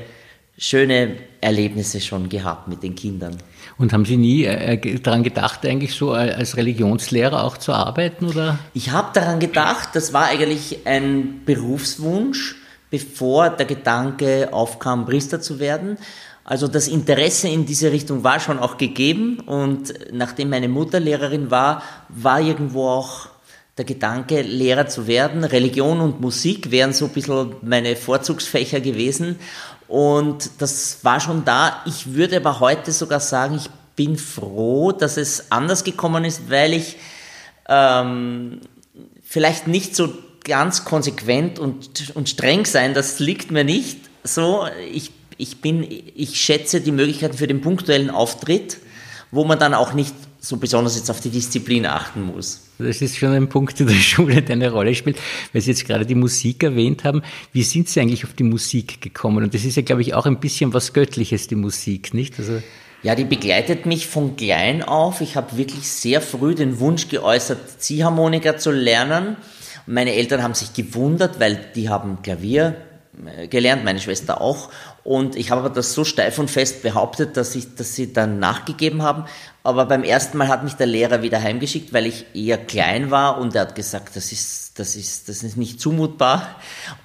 schöne 0.56 1.16
Erlebnisse 1.42 2.00
schon 2.00 2.28
gehabt 2.28 2.68
mit 2.68 2.82
den 2.82 2.94
Kindern. 2.94 3.36
Und 3.76 3.92
haben 3.92 4.04
Sie 4.04 4.16
nie 4.16 4.44
äh, 4.44 4.74
äh 4.74 4.98
daran 5.00 5.22
gedacht, 5.22 5.66
eigentlich 5.66 5.94
so 5.94 6.12
als 6.12 6.56
Religionslehrer 6.56 7.44
auch 7.44 7.58
zu 7.58 7.72
arbeiten? 7.72 8.26
Oder? 8.26 8.58
Ich 8.74 8.90
habe 8.92 9.08
daran 9.12 9.40
gedacht, 9.40 9.90
das 9.94 10.12
war 10.12 10.26
eigentlich 10.26 10.86
ein 10.86 11.42
Berufswunsch, 11.44 12.56
bevor 12.90 13.50
der 13.50 13.66
Gedanke 13.66 14.50
aufkam, 14.52 15.04
Priester 15.04 15.40
zu 15.40 15.58
werden. 15.58 15.98
Also 16.44 16.68
das 16.68 16.88
Interesse 16.88 17.48
in 17.48 17.66
diese 17.66 17.92
Richtung 17.92 18.24
war 18.24 18.40
schon 18.40 18.58
auch 18.58 18.76
gegeben 18.76 19.40
und 19.40 19.94
nachdem 20.12 20.50
meine 20.50 20.68
Mutter 20.68 21.00
Lehrerin 21.00 21.50
war, 21.50 21.82
war 22.08 22.40
irgendwo 22.40 22.88
auch 22.88 23.28
der 23.78 23.84
Gedanke, 23.84 24.42
Lehrer 24.42 24.86
zu 24.86 25.06
werden. 25.06 25.44
Religion 25.44 26.00
und 26.00 26.20
Musik 26.20 26.70
wären 26.70 26.92
so 26.92 27.06
ein 27.06 27.12
bisschen 27.12 27.56
meine 27.62 27.96
Vorzugsfächer 27.96 28.80
gewesen 28.80 29.38
und 29.92 30.50
das 30.56 31.00
war 31.02 31.20
schon 31.20 31.44
da. 31.44 31.82
Ich 31.84 32.14
würde 32.14 32.38
aber 32.38 32.60
heute 32.60 32.92
sogar 32.92 33.20
sagen, 33.20 33.56
ich 33.56 33.68
bin 33.94 34.16
froh, 34.16 34.90
dass 34.90 35.18
es 35.18 35.52
anders 35.52 35.84
gekommen 35.84 36.24
ist, 36.24 36.50
weil 36.50 36.72
ich 36.72 36.96
ähm, 37.68 38.60
vielleicht 39.22 39.66
nicht 39.66 39.94
so 39.94 40.08
ganz 40.44 40.86
konsequent 40.86 41.58
und, 41.58 42.16
und 42.16 42.30
streng 42.30 42.64
sein, 42.64 42.94
das 42.94 43.18
liegt 43.18 43.50
mir 43.50 43.64
nicht 43.64 43.98
so. 44.24 44.66
Ich, 44.90 45.10
ich, 45.36 45.60
bin, 45.60 45.86
ich 46.14 46.40
schätze 46.40 46.80
die 46.80 46.90
Möglichkeiten 46.90 47.36
für 47.36 47.46
den 47.46 47.60
punktuellen 47.60 48.08
Auftritt, 48.08 48.78
wo 49.30 49.44
man 49.44 49.58
dann 49.58 49.74
auch 49.74 49.92
nicht 49.92 50.14
so 50.40 50.56
besonders 50.56 50.96
jetzt 50.96 51.10
auf 51.10 51.20
die 51.20 51.28
Disziplin 51.28 51.84
achten 51.84 52.22
muss. 52.22 52.62
Das 52.82 53.02
ist 53.02 53.16
schon 53.16 53.32
ein 53.32 53.48
Punkt 53.48 53.78
in 53.80 53.86
der 53.86 53.94
Schule, 53.94 54.42
der 54.42 54.56
eine 54.56 54.70
Rolle 54.70 54.94
spielt, 54.94 55.18
weil 55.52 55.62
Sie 55.62 55.70
jetzt 55.70 55.86
gerade 55.86 56.06
die 56.06 56.14
Musik 56.14 56.62
erwähnt 56.62 57.04
haben. 57.04 57.22
Wie 57.52 57.62
sind 57.62 57.88
Sie 57.88 58.00
eigentlich 58.00 58.24
auf 58.24 58.34
die 58.34 58.44
Musik 58.44 59.00
gekommen? 59.00 59.44
Und 59.44 59.54
das 59.54 59.64
ist 59.64 59.76
ja, 59.76 59.82
glaube 59.82 60.02
ich, 60.02 60.14
auch 60.14 60.26
ein 60.26 60.40
bisschen 60.40 60.74
was 60.74 60.92
Göttliches, 60.92 61.46
die 61.46 61.56
Musik, 61.56 62.14
nicht? 62.14 62.38
Also 62.38 62.62
ja, 63.02 63.16
die 63.16 63.24
begleitet 63.24 63.84
mich 63.84 64.06
von 64.06 64.36
klein 64.36 64.82
auf. 64.82 65.20
Ich 65.20 65.34
habe 65.34 65.56
wirklich 65.56 65.88
sehr 65.88 66.20
früh 66.20 66.54
den 66.54 66.78
Wunsch 66.78 67.08
geäußert, 67.08 67.80
Ziehharmonika 67.80 68.58
zu 68.58 68.70
lernen. 68.70 69.36
Meine 69.86 70.14
Eltern 70.14 70.42
haben 70.42 70.54
sich 70.54 70.72
gewundert, 70.72 71.40
weil 71.40 71.58
die 71.74 71.88
haben 71.88 72.22
Klavier 72.22 72.76
äh, 73.26 73.48
gelernt, 73.48 73.84
meine 73.84 73.98
Schwester 73.98 74.40
auch. 74.40 74.70
Und 75.04 75.34
ich 75.34 75.50
habe 75.50 75.62
aber 75.62 75.70
das 75.70 75.94
so 75.94 76.04
steif 76.04 76.38
und 76.38 76.50
fest 76.50 76.82
behauptet, 76.82 77.36
dass, 77.36 77.54
ich, 77.56 77.74
dass 77.74 77.94
sie 77.94 78.12
dann 78.12 78.38
nachgegeben 78.38 79.02
haben. 79.02 79.24
Aber 79.64 79.86
beim 79.86 80.04
ersten 80.04 80.38
Mal 80.38 80.48
hat 80.48 80.62
mich 80.62 80.74
der 80.74 80.86
Lehrer 80.86 81.22
wieder 81.22 81.42
heimgeschickt, 81.42 81.92
weil 81.92 82.06
ich 82.06 82.26
eher 82.34 82.58
klein 82.58 83.10
war 83.10 83.38
und 83.38 83.54
er 83.54 83.62
hat 83.62 83.74
gesagt, 83.74 84.16
das 84.16 84.30
ist, 84.30 84.78
das 84.78 84.94
ist, 84.96 85.28
das 85.28 85.42
ist 85.42 85.56
nicht 85.56 85.80
zumutbar. 85.80 86.56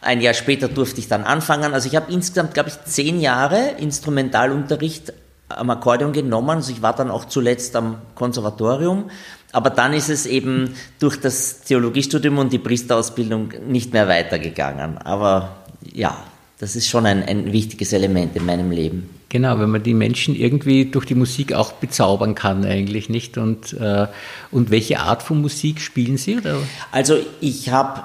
Ein 0.01 0.21
Jahr 0.21 0.35
später 0.35 0.67
durfte 0.67 0.99
ich 0.99 1.07
dann 1.07 1.23
anfangen. 1.23 1.73
Also 1.73 1.87
ich 1.87 1.95
habe 1.95 2.11
insgesamt, 2.11 2.53
glaube 2.53 2.69
ich, 2.69 2.83
zehn 2.85 3.19
Jahre 3.19 3.75
Instrumentalunterricht 3.79 5.13
am 5.49 5.69
Akkordeon 5.69 6.13
genommen. 6.13 6.49
Also 6.49 6.71
ich 6.71 6.81
war 6.81 6.95
dann 6.95 7.09
auch 7.09 7.25
zuletzt 7.25 7.75
am 7.75 8.01
Konservatorium. 8.15 9.09
Aber 9.53 9.69
dann 9.69 9.93
ist 9.93 10.09
es 10.09 10.25
eben 10.25 10.75
durch 10.99 11.19
das 11.19 11.61
Theologiestudium 11.61 12.37
und 12.37 12.51
die 12.53 12.59
Priesterausbildung 12.59 13.53
nicht 13.67 13.93
mehr 13.93 14.07
weitergegangen. 14.07 14.97
Aber 14.97 15.57
ja, 15.93 16.17
das 16.59 16.75
ist 16.75 16.87
schon 16.87 17.05
ein, 17.05 17.23
ein 17.23 17.53
wichtiges 17.53 17.93
Element 17.93 18.35
in 18.35 18.45
meinem 18.45 18.71
Leben. 18.71 19.09
Genau, 19.29 19.59
wenn 19.59 19.69
man 19.69 19.83
die 19.83 19.93
Menschen 19.93 20.35
irgendwie 20.35 20.85
durch 20.85 21.05
die 21.05 21.15
Musik 21.15 21.53
auch 21.53 21.73
bezaubern 21.73 22.33
kann, 22.33 22.65
eigentlich 22.65 23.09
nicht. 23.09 23.37
Und, 23.37 23.73
äh, 23.73 24.07
und 24.51 24.71
welche 24.71 24.99
Art 24.99 25.21
von 25.21 25.41
Musik 25.41 25.81
spielen 25.81 26.17
Sie? 26.17 26.37
Oder? 26.37 26.57
Also 26.91 27.17
ich 27.41 27.69
habe 27.69 28.03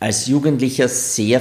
als 0.00 0.26
Jugendlicher 0.26 0.88
sehr 0.88 1.40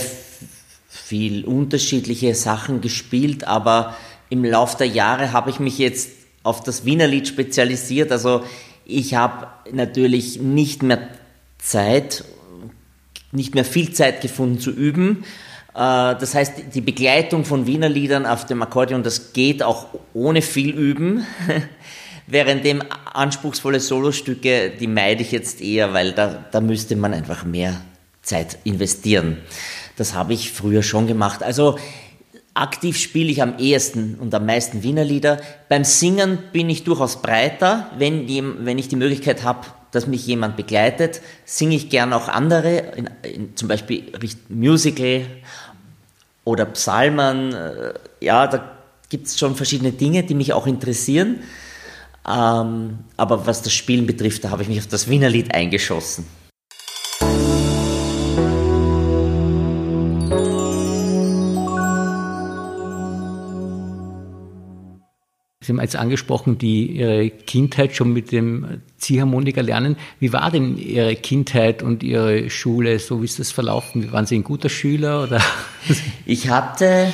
viel 0.90 1.46
unterschiedliche 1.46 2.36
Sachen 2.36 2.82
gespielt, 2.82 3.46
aber 3.46 3.96
im 4.30 4.44
Laufe 4.44 4.78
der 4.78 4.88
Jahre 4.88 5.34
habe 5.34 5.50
ich 5.50 5.60
mich 5.60 5.78
jetzt 5.78 6.10
auf 6.44 6.62
das 6.62 6.86
Wienerlied 6.86 7.28
spezialisiert. 7.28 8.12
Also 8.12 8.44
ich 8.86 9.16
habe 9.16 9.48
natürlich 9.72 10.40
nicht 10.40 10.84
mehr 10.84 11.08
Zeit, 11.58 12.24
nicht 13.32 13.56
mehr 13.56 13.66
viel 13.66 13.92
Zeit 13.94 14.22
gefunden 14.22 14.60
zu 14.60 14.72
üben. 14.72 15.24
Äh, 15.76 16.16
das 16.16 16.34
heißt, 16.34 16.54
die 16.74 16.82
Begleitung 16.82 17.46
von 17.46 17.68
Wiener 17.68 17.90
Liedern 17.90 18.26
auf 18.26 18.46
dem 18.46 18.62
Akkordeon, 18.62 19.04
das 19.04 19.34
geht 19.34 19.62
auch 19.62 19.88
ohne 20.14 20.42
viel 20.42 20.72
Üben. 20.72 21.26
Währenddem 22.28 22.82
anspruchsvolle 23.14 23.80
Solostücke, 23.80 24.72
die 24.80 24.88
meide 24.88 25.22
ich 25.22 25.32
jetzt 25.32 25.62
eher, 25.62 25.94
weil 25.94 26.12
da, 26.14 26.46
da 26.52 26.60
müsste 26.60 26.96
man 26.96 27.14
einfach 27.14 27.46
mehr 27.46 27.80
Zeit 28.24 28.58
investieren. 28.64 29.38
Das 29.96 30.16
habe 30.16 30.34
ich 30.34 30.52
früher 30.52 30.82
schon 30.82 31.06
gemacht. 31.06 31.44
Also 31.44 31.78
aktiv 32.56 32.98
spiele 32.98 33.30
ich 33.30 33.44
am 33.44 33.60
ehesten 33.60 34.16
und 34.16 34.34
am 34.34 34.48
meisten 34.48 34.82
Wiener 34.82 35.04
Lieder. 35.04 35.40
Beim 35.70 35.84
Singen 35.84 36.40
bin 36.52 36.68
ich 36.68 36.84
durchaus 36.84 37.22
breiter, 37.22 37.92
wenn, 38.00 38.28
wenn 38.66 38.80
ich 38.80 38.88
die 38.88 38.96
Möglichkeit 38.96 39.44
habe, 39.44 39.68
dass 39.92 40.08
mich 40.08 40.26
jemand 40.26 40.58
begleitet, 40.58 41.22
singe 41.46 41.76
ich 41.76 41.90
gern 41.90 42.12
auch 42.12 42.28
andere, 42.28 42.78
in, 42.98 43.10
in, 43.24 43.56
zum 43.56 43.68
Beispiel 43.68 44.12
Musical 44.50 45.22
oder 46.46 46.66
Psalmen. 46.68 47.54
Äh, 47.54 47.94
ja, 48.22 48.48
da 48.48 48.72
gibt 49.10 49.28
es 49.28 49.38
schon 49.38 49.56
verschiedene 49.56 49.92
Dinge, 49.92 50.24
die 50.24 50.34
mich 50.34 50.54
auch 50.54 50.68
interessieren. 50.68 51.42
Ähm, 52.28 53.00
aber 53.18 53.46
was 53.46 53.62
das 53.62 53.74
Spielen 53.74 54.08
betrifft, 54.08 54.46
da 54.46 54.50
habe 54.50 54.64
ich 54.64 54.70
mich 54.70 54.80
auf 54.80 54.88
das 54.88 55.10
Wiener 55.10 55.30
Lied 55.30 55.54
eingeschossen. 55.54 56.26
Sie 65.66 65.72
haben 65.72 65.82
jetzt 65.82 65.96
angesprochen, 65.96 66.60
die 66.60 66.92
Ihre 66.92 67.32
Kindheit 67.32 67.96
schon 67.96 68.14
mit 68.14 68.32
dem 68.32 68.82
Ziehharmonika 69.00 69.62
lernen. 69.62 69.98
Wie 70.20 70.32
war 70.32 70.52
denn 70.52 70.78
Ihre 70.78 71.16
Kindheit 71.16 71.82
und 71.82 72.04
Ihre 72.04 72.52
Schule? 72.52 73.00
So 73.00 73.22
wie 73.22 73.26
ist 73.26 73.40
das 73.40 73.52
verlaufen? 73.52 74.12
Waren 74.12 74.28
Sie 74.28 74.38
ein 74.38 74.44
guter 74.44 74.70
Schüler 74.70 75.24
oder? 75.24 75.42
Ich 76.26 76.50
hatte 76.50 77.12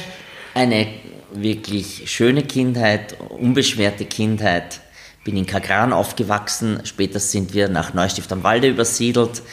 eine 0.54 0.88
wirklich 1.34 2.12
schöne 2.12 2.44
Kindheit, 2.44 3.16
unbeschwerte 3.30 4.06
Kindheit. 4.06 4.82
Bin 5.24 5.38
in 5.38 5.46
Kagran 5.46 5.94
aufgewachsen. 5.94 6.82
Später 6.84 7.20
sind 7.20 7.54
wir 7.54 7.70
nach 7.70 7.94
Neustift 7.94 8.32
am 8.34 8.44
Walde 8.44 8.68
übersiedelt 8.68 9.44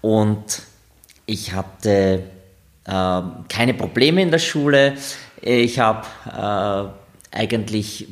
und 0.00 0.62
ich 1.24 1.52
hatte 1.52 2.24
äh, 2.84 3.22
keine 3.48 3.74
Probleme 3.74 4.20
in 4.20 4.30
der 4.30 4.38
Schule. 4.38 4.94
Ich 5.40 5.78
habe 5.78 6.06
äh, 6.26 7.01
eigentlich 7.32 8.08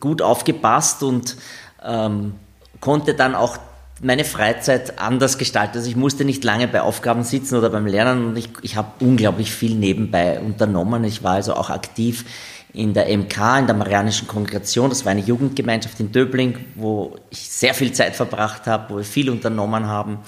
gut 0.00 0.22
aufgepasst 0.22 1.02
und 1.02 1.36
ähm, 1.84 2.34
konnte 2.80 3.14
dann 3.14 3.34
auch 3.34 3.58
meine 4.02 4.24
Freizeit 4.24 4.98
anders 4.98 5.38
gestalten. 5.38 5.78
Also 5.78 5.88
ich 5.88 5.96
musste 5.96 6.24
nicht 6.24 6.42
lange 6.44 6.68
bei 6.68 6.82
Aufgaben 6.82 7.22
sitzen 7.22 7.56
oder 7.56 7.70
beim 7.70 7.86
Lernen 7.86 8.26
und 8.26 8.36
ich, 8.36 8.48
ich 8.62 8.76
habe 8.76 8.88
unglaublich 9.00 9.52
viel 9.52 9.74
nebenbei 9.76 10.40
unternommen. 10.40 11.04
Ich 11.04 11.22
war 11.22 11.34
also 11.34 11.54
auch 11.54 11.70
aktiv 11.70 12.24
in 12.72 12.92
der 12.92 13.06
MK, 13.16 13.60
in 13.60 13.66
der 13.66 13.76
Marianischen 13.76 14.26
Kongregation. 14.26 14.90
Das 14.90 15.04
war 15.04 15.12
eine 15.12 15.20
Jugendgemeinschaft 15.20 16.00
in 16.00 16.10
Döbling, 16.10 16.58
wo 16.74 17.16
ich 17.30 17.48
sehr 17.48 17.72
viel 17.72 17.92
Zeit 17.92 18.16
verbracht 18.16 18.66
habe, 18.66 18.92
wo 18.92 18.96
wir 18.98 19.04
viel 19.04 19.30
unternommen 19.30 19.86
haben. 19.86 20.18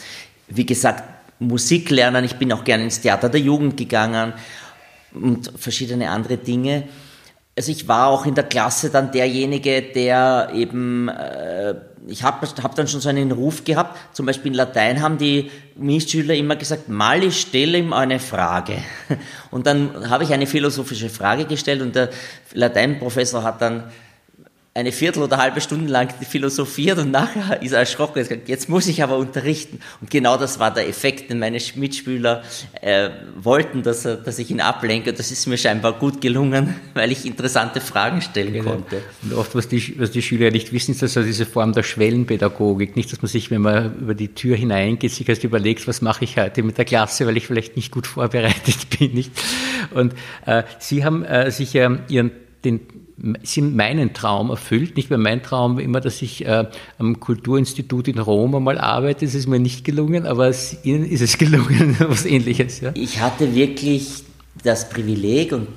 Wie 0.47 0.65
gesagt, 0.65 1.03
Musik 1.41 1.91
lernen. 1.91 2.25
Ich 2.25 2.37
bin 2.37 2.53
auch 2.53 2.65
gerne 2.65 2.85
ins 2.85 3.01
Theater 3.01 3.29
der 3.29 3.41
Jugend 3.41 3.77
gegangen 3.77 4.33
und 5.13 5.53
verschiedene 5.57 6.09
andere 6.09 6.37
Dinge 6.37 6.85
also 7.57 7.73
ich 7.73 7.89
war 7.89 8.09
auch 8.09 8.27
in 8.27 8.35
der 8.35 8.45
Klasse 8.45 8.91
dann 8.91 9.11
derjenige, 9.13 9.81
der 9.81 10.51
eben, 10.55 11.09
äh, 11.09 11.75
ich 12.07 12.23
habe 12.23 12.47
hab 12.63 12.75
dann 12.75 12.87
schon 12.87 13.01
so 13.01 13.09
einen 13.09 13.33
Ruf 13.33 13.65
gehabt, 13.65 13.99
zum 14.15 14.27
Beispiel 14.27 14.53
in 14.53 14.55
Latein 14.59 15.01
haben 15.01 15.17
die 15.17 15.51
Mitschüler 15.75 16.35
immer 16.35 16.57
gesagt, 16.57 16.91
Mali, 16.91 17.33
stelle 17.33 17.79
ihm 17.79 17.95
eine 17.95 18.21
Frage. 18.21 18.77
Und 19.51 19.67
dann 19.67 20.11
habe 20.11 20.25
ich 20.25 20.35
eine 20.35 20.47
philosophische 20.47 21.09
Frage 21.09 21.47
gestellt 21.47 21.81
und 21.81 21.97
der 21.97 22.11
Lateinprofessor 22.53 23.43
hat 23.43 23.63
dann 23.63 23.85
eine 24.77 24.93
Viertel 24.93 25.23
oder 25.23 25.39
halbe 25.39 25.63
Stunde 25.63 25.91
lang 25.91 26.11
philosophiert 26.21 26.99
und 26.99 27.11
nachher 27.11 27.63
ist 27.63 27.73
er 27.73 27.79
erschrocken. 27.79 28.27
jetzt 28.47 28.69
muss 28.69 28.87
ich 28.89 29.03
aber 29.03 29.17
unterrichten. 29.17 29.81
Und 30.03 30.11
genau 30.11 30.37
das 30.37 30.59
war 30.59 30.73
der 30.73 30.87
Effekt, 30.87 31.31
den 31.31 31.39
meine 31.39 31.59
Mitspieler 31.77 32.43
äh, 32.83 33.09
wollten, 33.39 33.83
dass, 33.83 34.05
er, 34.05 34.17
dass 34.17 34.39
ich 34.39 34.51
ihn 34.51 34.61
ablenke. 34.61 35.15
Das 35.15 35.31
ist 35.31 35.47
mir 35.47 35.57
scheinbar 35.57 35.95
gut 35.95 36.21
gelungen, 36.21 36.75
weil 36.95 37.11
ich 37.11 37.25
interessante 37.25 37.81
Fragen 37.81 38.21
stellen 38.21 38.53
genau. 38.53 38.73
konnte. 38.73 39.01
Und 39.23 39.33
oft, 39.33 39.55
was 39.55 39.67
die, 39.67 39.99
was 39.99 40.11
die 40.11 40.21
Schüler 40.21 40.51
nicht 40.51 40.75
wissen, 40.75 40.93
ist 40.93 41.03
also 41.03 41.23
diese 41.23 41.47
Form 41.47 41.73
der 41.73 41.83
Schwellenpädagogik. 41.83 42.97
Nicht, 42.97 43.11
dass 43.13 43.23
man 43.23 43.31
sich, 43.31 43.51
wenn 43.51 43.63
man 43.63 43.99
über 43.99 44.15
die 44.15 44.35
Tür 44.35 44.57
hineingeht, 44.57 45.11
sich 45.11 45.27
erst 45.27 45.43
überlegt, 45.43 45.89
was 45.89 46.03
mache 46.03 46.25
ich 46.25 46.37
heute 46.37 46.63
mit 46.63 46.77
der 46.77 46.85
Klasse, 46.85 47.27
weil 47.27 47.39
ich 47.39 47.47
vielleicht 47.47 47.77
nicht 47.77 47.91
gut 47.91 48.07
vorbereitet 48.07 48.91
bin. 48.99 49.15
Nicht? 49.15 49.33
Und 49.95 50.13
äh, 50.45 50.65
Sie 50.79 51.03
haben 51.03 51.25
äh, 51.25 51.51
sich 51.51 51.73
ja 51.73 51.99
Ihren 52.09 52.31
den 52.67 52.81
sie 53.43 53.63
meinen 53.63 54.13
Traum 54.13 54.51
erfüllt. 54.51 54.97
Nicht 54.97 55.11
mehr 55.11 55.19
mein 55.19 55.43
Traum 55.43 55.79
immer, 55.79 56.01
dass 56.01 56.21
ich 56.23 56.45
äh, 56.45 56.67
am 56.99 57.19
Kulturinstitut 57.21 58.09
in 58.09 58.19
Rom 58.19 58.55
einmal 58.55 58.79
arbeite. 58.79 59.25
Das 59.25 59.35
ist 59.35 59.47
mir 59.47 59.59
nicht 59.59 59.85
gelungen, 59.85 60.27
aber 60.27 60.49
es, 60.49 60.77
Ihnen 60.85 61.05
ist 61.05 61.23
es 61.23 61.39
gelungen, 61.39 61.97
was 61.99 62.27
Ähnliches. 62.27 62.81
Ja? 62.81 62.93
Ich 62.95 63.21
hatte 63.21 63.55
wirklich 63.55 64.25
das 64.63 64.89
Privileg 64.89 65.53
und 65.53 65.69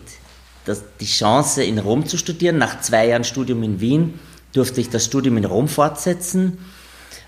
das, 0.66 0.84
die 1.00 1.06
Chance, 1.06 1.64
in 1.64 1.80
Rom 1.80 2.06
zu 2.06 2.18
studieren. 2.18 2.58
Nach 2.58 2.82
zwei 2.82 3.08
Jahren 3.08 3.24
Studium 3.24 3.64
in 3.64 3.80
Wien 3.80 4.20
durfte 4.54 4.82
ich 4.82 4.90
das 4.90 5.06
Studium 5.06 5.38
in 5.38 5.46
Rom 5.46 5.68
fortsetzen. 5.68 6.58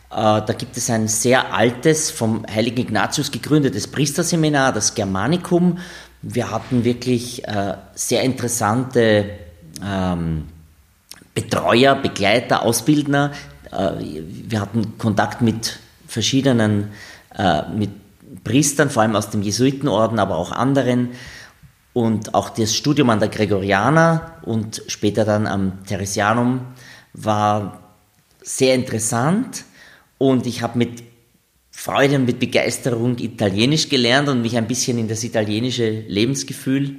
Äh, 0.10 0.16
da 0.16 0.54
gibt 0.58 0.76
es 0.76 0.90
ein 0.90 1.08
sehr 1.08 1.54
altes, 1.54 2.12
vom 2.12 2.46
heiligen 2.54 2.82
Ignatius 2.82 3.32
gegründetes 3.32 3.88
Priesterseminar, 3.88 4.74
das 4.74 4.94
Germanicum. 4.94 5.78
Wir 6.22 6.52
hatten 6.52 6.84
wirklich 6.84 7.48
äh, 7.48 7.76
sehr 7.96 8.24
interessante 8.24 9.30
ähm, 9.84 10.46
Betreuer, 11.34 11.96
Begleiter, 11.96 12.64
Ausbildner. 12.64 13.32
Äh, 13.72 13.92
wir 14.48 14.62
hatten 14.62 14.98
Kontakt 14.98 15.42
mit 15.42 15.80
verschiedenen, 16.08 16.92
äh, 17.38 17.64
mit 17.70 17.92
Priestern, 18.44 18.90
vor 18.90 19.04
allem 19.04 19.16
aus 19.16 19.30
dem 19.30 19.42
Jesuitenorden, 19.42 20.20
aber 20.20 20.38
auch 20.38 20.52
anderen. 20.52 21.10
Und 21.94 22.34
auch 22.34 22.50
das 22.50 22.74
Studium 22.74 23.10
an 23.10 23.20
der 23.20 23.30
Gregorianer 23.30 24.38
und 24.44 24.82
später 24.88 25.26
dann 25.26 25.48
am 25.48 25.84
Theresianum 25.86 26.62
war 27.14 27.82
sehr 28.42 28.76
interessant. 28.76 29.66
Und 30.18 30.46
ich 30.46 30.62
habe 30.62 30.78
mit 30.78 31.04
Freude 31.72 32.16
und 32.16 32.26
mit 32.26 32.40
Begeisterung 32.40 33.18
Italienisch 33.18 33.90
gelernt 33.90 34.30
und 34.30 34.42
mich 34.42 34.56
ein 34.56 34.68
bisschen 34.68 34.98
in 34.98 35.08
das 35.08 35.24
italienische 35.24 35.90
Lebensgefühl 35.90 36.96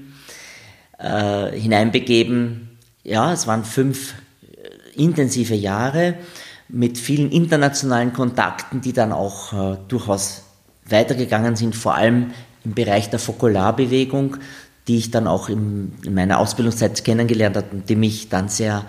äh, 0.98 1.52
hineinbegeben 1.52 2.71
ja, 3.04 3.32
es 3.32 3.46
waren 3.46 3.64
fünf 3.64 4.14
äh, 4.42 5.00
intensive 5.00 5.54
Jahre. 5.54 6.14
mit 6.74 6.96
vielen 6.96 7.30
internationalen 7.30 8.14
Kontakten, 8.14 8.80
die 8.80 8.94
dann 8.94 9.12
auch 9.12 9.52
äh, 9.52 9.76
durchaus 9.88 10.44
weitergegangen 10.86 11.54
sind, 11.54 11.76
vor 11.76 11.94
allem 11.94 12.32
im 12.64 12.72
Bereich 12.72 13.10
der 13.10 13.18
Fokularbewegung, 13.18 14.38
die 14.88 14.96
ich 14.96 15.10
dann 15.10 15.26
auch 15.26 15.50
im, 15.50 15.92
in 16.04 16.14
meiner 16.14 16.38
Ausbildungszeit 16.38 17.04
kennengelernt 17.04 17.56
habe 17.56 17.68
und 17.72 17.88
die 17.90 17.96
mich 17.96 18.30
dann 18.30 18.48
sehr 18.48 18.86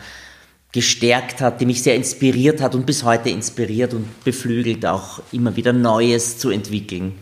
gestärkt 0.71 1.41
hat, 1.41 1.61
die 1.61 1.65
mich 1.65 1.83
sehr 1.83 1.95
inspiriert 1.95 2.61
hat 2.61 2.73
und 2.73 2.85
bis 2.85 3.03
heute 3.03 3.29
inspiriert 3.29 3.93
und 3.93 4.23
beflügelt, 4.23 4.85
auch 4.85 5.21
immer 5.31 5.55
wieder 5.55 5.73
Neues 5.73 6.39
zu 6.39 6.49
entwickeln. 6.49 7.13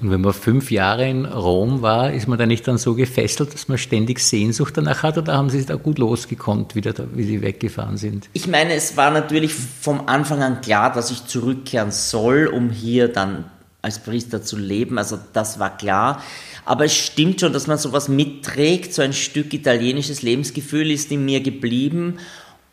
Und 0.00 0.10
wenn 0.10 0.20
man 0.20 0.32
fünf 0.32 0.70
Jahre 0.70 1.08
in 1.08 1.26
Rom 1.26 1.80
war, 1.82 2.12
ist 2.12 2.26
man 2.26 2.38
da 2.38 2.46
nicht 2.46 2.66
dann 2.66 2.78
so 2.78 2.94
gefesselt, 2.94 3.54
dass 3.54 3.68
man 3.68 3.78
ständig 3.78 4.18
Sehnsucht 4.18 4.76
danach 4.76 5.02
hat 5.02 5.16
oder 5.16 5.34
haben 5.34 5.48
Sie 5.48 5.64
da 5.64 5.76
gut 5.76 5.98
losgekonnt, 5.98 6.74
wieder 6.74 6.92
da, 6.92 7.04
wie 7.14 7.22
Sie 7.22 7.40
weggefahren 7.40 7.96
sind? 7.96 8.28
Ich 8.32 8.48
meine, 8.48 8.74
es 8.74 8.96
war 8.96 9.10
natürlich 9.10 9.54
vom 9.54 10.08
Anfang 10.08 10.42
an 10.42 10.60
klar, 10.60 10.92
dass 10.92 11.10
ich 11.10 11.26
zurückkehren 11.26 11.92
soll, 11.92 12.48
um 12.48 12.70
hier 12.70 13.08
dann 13.08 13.44
als 13.80 13.98
Priester 13.98 14.42
zu 14.42 14.56
leben. 14.56 14.98
Also 14.98 15.18
das 15.32 15.58
war 15.58 15.76
klar. 15.76 16.22
Aber 16.64 16.84
es 16.84 16.94
stimmt 16.94 17.40
schon, 17.40 17.52
dass 17.52 17.66
man 17.66 17.78
sowas 17.78 18.08
mitträgt. 18.08 18.94
So 18.94 19.02
ein 19.02 19.12
Stück 19.12 19.52
italienisches 19.52 20.22
Lebensgefühl 20.22 20.90
ist 20.90 21.10
in 21.10 21.24
mir 21.24 21.40
geblieben 21.40 22.18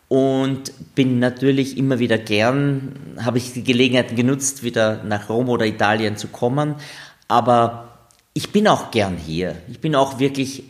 und 0.07 0.71
bin 0.95 1.19
natürlich 1.19 1.77
immer 1.77 1.99
wieder 1.99 2.17
gern, 2.17 2.93
habe 3.23 3.37
ich 3.37 3.53
die 3.53 3.63
Gelegenheit 3.63 4.15
genutzt, 4.15 4.63
wieder 4.63 5.03
nach 5.03 5.29
Rom 5.29 5.49
oder 5.49 5.67
Italien 5.67 6.17
zu 6.17 6.27
kommen. 6.27 6.75
Aber 7.29 7.87
ich 8.33 8.51
bin 8.51 8.67
auch 8.67 8.91
gern 8.91 9.15
hier. 9.15 9.55
Ich 9.69 9.79
bin 9.79 9.95
auch 9.95 10.19
wirklich 10.19 10.63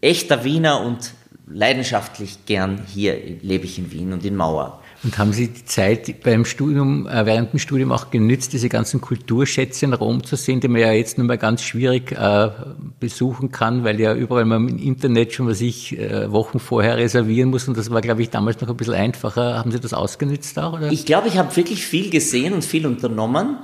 echter 0.00 0.42
Wiener 0.42 0.80
und 0.80 1.12
leidenschaftlich 1.46 2.44
gern 2.46 2.82
hier 2.86 3.16
lebe 3.42 3.64
ich 3.64 3.78
in 3.78 3.92
Wien 3.92 4.12
und 4.12 4.24
in 4.24 4.34
Mauer. 4.34 4.80
Und 5.04 5.16
haben 5.16 5.32
Sie 5.32 5.46
die 5.46 5.64
Zeit 5.64 6.22
beim 6.24 6.44
Studium, 6.44 7.06
äh, 7.06 7.24
während 7.24 7.52
dem 7.52 7.60
Studium 7.60 7.92
auch 7.92 8.10
genützt, 8.10 8.52
diese 8.52 8.68
ganzen 8.68 9.00
Kulturschätze 9.00 9.84
in 9.84 9.92
Rom 9.92 10.24
zu 10.24 10.34
sehen, 10.34 10.58
die 10.58 10.66
man 10.66 10.80
ja 10.80 10.90
jetzt 10.90 11.18
nur 11.18 11.26
mal 11.26 11.38
ganz 11.38 11.62
schwierig 11.62 12.10
äh, 12.10 12.50
besuchen 12.98 13.52
kann, 13.52 13.84
weil 13.84 14.00
ja 14.00 14.12
überall 14.14 14.44
man 14.44 14.68
im 14.68 14.78
Internet 14.78 15.32
schon, 15.34 15.46
was 15.46 15.60
ich, 15.60 15.96
äh, 15.96 16.32
Wochen 16.32 16.58
vorher 16.58 16.96
reservieren 16.96 17.50
muss. 17.50 17.68
Und 17.68 17.78
das 17.78 17.90
war, 17.90 18.00
glaube 18.00 18.22
ich, 18.22 18.30
damals 18.30 18.60
noch 18.60 18.68
ein 18.68 18.76
bisschen 18.76 18.94
einfacher. 18.94 19.56
Haben 19.56 19.70
Sie 19.70 19.78
das 19.78 19.94
ausgenützt 19.94 20.58
auch? 20.58 20.72
Oder? 20.72 20.90
Ich 20.90 21.06
glaube, 21.06 21.28
ich 21.28 21.38
habe 21.38 21.54
wirklich 21.54 21.86
viel 21.86 22.10
gesehen 22.10 22.52
und 22.52 22.64
viel 22.64 22.84
unternommen. 22.84 23.58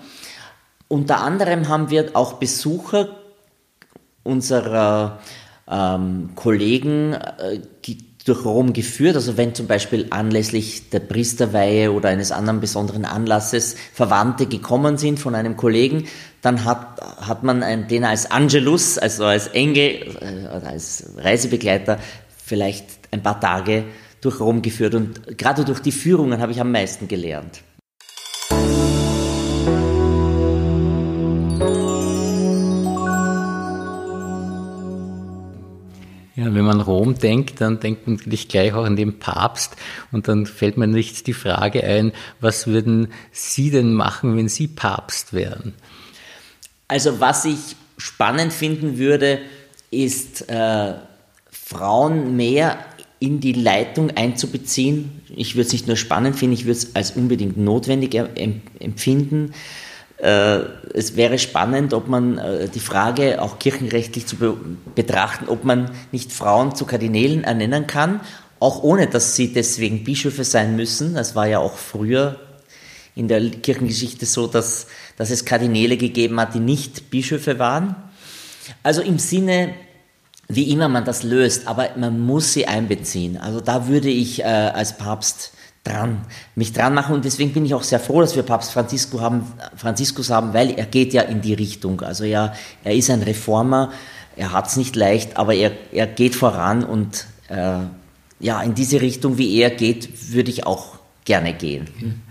Unter 0.95 1.23
anderem 1.23 1.67
haben 1.67 1.91
wir 1.91 2.11
auch 2.15 2.35
Besucher 2.35 3.09
unserer 4.23 5.19
ähm, 5.69 6.31
Kollegen 6.37 7.15
äh, 7.15 7.59
durch 8.25 8.45
Rom 8.45 8.73
geführt. 8.73 9.17
Also 9.17 9.37
wenn 9.37 9.57
zum 9.57 9.67
Beispiel 9.67 10.07
anlässlich 10.11 10.91
der 10.91 11.01
Priesterweihe 11.01 11.91
oder 11.91 12.11
eines 12.11 12.31
anderen 12.31 12.61
besonderen 12.61 13.05
Anlasses 13.05 13.75
Verwandte 13.93 14.47
gekommen 14.47 14.97
sind 14.97 15.19
von 15.19 15.35
einem 15.35 15.57
Kollegen, 15.57 16.05
dann 16.43 16.65
hat, 16.65 17.01
hat 17.01 17.43
man 17.43 17.65
einen, 17.65 17.89
den 17.89 18.05
als 18.05 18.31
Angelus, 18.31 18.97
also 18.97 19.25
als 19.25 19.49
Engel 19.49 20.17
äh, 20.21 20.57
oder 20.57 20.69
als 20.69 21.11
Reisebegleiter 21.17 21.99
vielleicht 22.37 22.87
ein 23.11 23.21
paar 23.21 23.41
Tage 23.41 23.87
durch 24.21 24.39
Rom 24.39 24.63
geführt. 24.63 24.95
Und 24.95 25.37
gerade 25.37 25.65
durch 25.65 25.81
die 25.81 25.91
Führungen 25.91 26.41
habe 26.41 26.53
ich 26.53 26.61
am 26.61 26.71
meisten 26.71 27.09
gelernt. 27.09 27.65
Wenn 36.55 36.65
man 36.65 36.81
Rom 36.81 37.19
denkt, 37.19 37.61
dann 37.61 37.81
denkt 37.81 38.07
man 38.07 38.17
natürlich 38.17 38.49
gleich 38.49 38.73
auch 38.73 38.85
an 38.85 38.97
den 38.97 39.19
Papst 39.19 39.77
und 40.13 40.29
dann 40.29 40.47
fällt 40.47 40.77
mir 40.77 40.87
nicht 40.87 41.27
die 41.27 41.33
Frage 41.33 41.85
ein, 41.85 42.13
was 42.41 42.67
würden 42.67 43.09
Sie 43.33 43.71
denn 43.71 43.93
machen, 43.93 44.37
wenn 44.37 44.49
Sie 44.49 44.69
Papst 44.69 45.33
wären? 45.33 45.75
Also 46.89 47.21
was 47.21 47.45
ich 47.45 47.77
spannend 47.97 48.53
finden 48.53 48.99
würde, 48.99 49.41
ist 49.91 50.49
äh, 50.49 50.95
Frauen 51.51 52.37
mehr 52.37 52.79
in 53.21 53.41
die 53.41 53.53
Leitung 53.53 54.11
einzubeziehen. 54.11 55.23
Ich 55.35 55.55
würde 55.55 55.67
es 55.67 55.73
nicht 55.73 55.87
nur 55.87 55.97
spannend 55.97 56.37
finden, 56.37 56.55
ich 56.55 56.67
würde 56.67 56.79
es 56.79 56.95
als 56.95 57.13
unbedingt 57.13 57.57
notwendig 57.57 58.15
empfinden. 58.15 59.55
Äh, 60.19 60.61
es 60.95 61.17
wäre 61.17 61.39
spannend, 61.39 61.93
ob 61.93 62.09
man 62.09 62.39
äh, 62.39 62.69
die 62.69 62.81
Frage 62.81 63.43
auch 63.43 63.59
kirchenrechtlich 63.59 64.27
zu 64.27 64.37
betrachten, 64.95 65.49
ob 65.49 65.65
man 65.65 65.91
nicht 66.13 66.33
Frauen 66.33 66.75
zu 66.75 66.85
Kardinälen 66.85 67.45
ernennen 67.45 67.87
kann, 67.87 68.21
auch 68.61 68.83
ohne 68.83 69.09
dass 69.09 69.35
sie 69.35 69.53
deswegen 69.53 70.05
Bischöfe 70.05 70.45
sein 70.45 70.77
müssen. 70.77 71.15
Das 71.15 71.35
war 71.35 71.47
ja 71.47 71.59
auch 71.59 71.77
früher 71.77 72.39
in 73.17 73.29
der 73.29 73.41
Kirchengeschichte 73.51 74.27
so, 74.27 74.47
dass, 74.47 74.87
dass 75.17 75.31
es 75.31 75.45
Kardinäle 75.45 75.97
gegeben 75.97 76.41
hat, 76.41 76.55
die 76.55 76.61
nicht 76.61 77.11
Bischöfe 77.11 77.59
waren. 77.59 77.97
Also 78.83 79.03
im 79.03 79.19
Sinne, 79.19 79.75
wie 80.49 80.71
immer 80.71 80.89
man 80.89 81.05
das 81.05 81.23
löst, 81.23 81.67
aber 81.67 81.91
man 81.97 82.21
muss 82.21 82.53
sie 82.53 82.67
einbeziehen. 82.67 83.37
Also 83.37 83.61
da 83.61 83.89
würde 83.89 84.09
ich 84.09 84.41
äh, 84.41 84.45
als 84.45 84.97
Papst 84.97 85.53
dran, 85.85 86.23
mich 86.55 86.73
dran 86.73 86.95
machen 86.95 87.15
und 87.15 87.25
deswegen 87.25 87.53
bin 87.53 87.67
ich 87.67 87.75
auch 87.75 87.83
sehr 87.83 88.01
froh, 88.01 88.21
dass 88.21 88.35
wir 88.35 88.43
Papst 88.43 88.73
Franziskus 88.73 89.21
haben, 89.21 89.47
Franziskus 89.77 90.31
haben, 90.31 90.55
weil 90.55 90.71
er 90.71 90.87
geht 90.87 91.13
ja 91.13 91.23
in 91.23 91.43
die 91.43 91.55
Richtung. 91.55 92.01
Also 92.01 92.25
ja, 92.25 92.55
er 92.83 92.95
ist 92.95 93.11
ein 93.11 93.23
Reformer, 93.23 93.93
er 94.37 94.53
hat 94.53 94.67
es 94.69 94.77
nicht 94.77 94.97
leicht, 94.97 95.37
aber 95.37 95.55
er, 95.55 95.73
er 95.93 96.07
geht 96.07 96.35
voran 96.35 96.85
und 96.85 97.27
äh, 97.49 97.81
ja, 98.41 98.63
in 98.63 98.75
diese 98.75 99.01
Richtung, 99.01 99.39
wie 99.39 99.59
er 99.59 99.71
geht, 99.71 100.33
würde 100.33 100.51
ich 100.51 100.67
auch 100.67 100.99
gerne 101.25 101.53
gehen. 101.53 101.89
Mhm. 102.01 102.23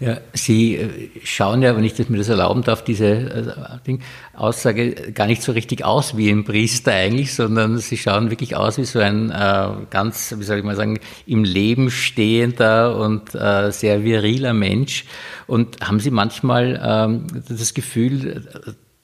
Ja, 0.00 0.16
Sie 0.32 0.76
äh, 0.76 1.10
schauen 1.22 1.60
ja, 1.60 1.76
wenn 1.76 1.84
ich 1.84 1.92
das 1.92 2.08
mir 2.08 2.16
das 2.16 2.30
erlauben 2.30 2.62
darf, 2.62 2.82
diese 2.82 3.06
äh, 3.06 3.98
Aussage 4.34 5.12
gar 5.12 5.26
nicht 5.26 5.42
so 5.42 5.52
richtig 5.52 5.84
aus 5.84 6.16
wie 6.16 6.30
ein 6.30 6.44
Priester 6.44 6.92
eigentlich, 6.92 7.34
sondern 7.34 7.76
Sie 7.76 7.98
schauen 7.98 8.30
wirklich 8.30 8.56
aus 8.56 8.78
wie 8.78 8.86
so 8.86 8.98
ein 8.98 9.30
äh, 9.30 9.68
ganz, 9.90 10.34
wie 10.38 10.42
soll 10.42 10.56
ich 10.56 10.64
mal 10.64 10.74
sagen, 10.74 11.00
im 11.26 11.44
Leben 11.44 11.90
stehender 11.90 12.96
und 12.96 13.34
äh, 13.34 13.70
sehr 13.72 14.02
viriler 14.02 14.54
Mensch. 14.54 15.04
Und 15.46 15.86
haben 15.86 16.00
Sie 16.00 16.10
manchmal 16.10 16.80
ähm, 16.82 17.26
das 17.46 17.74
Gefühl, 17.74 18.42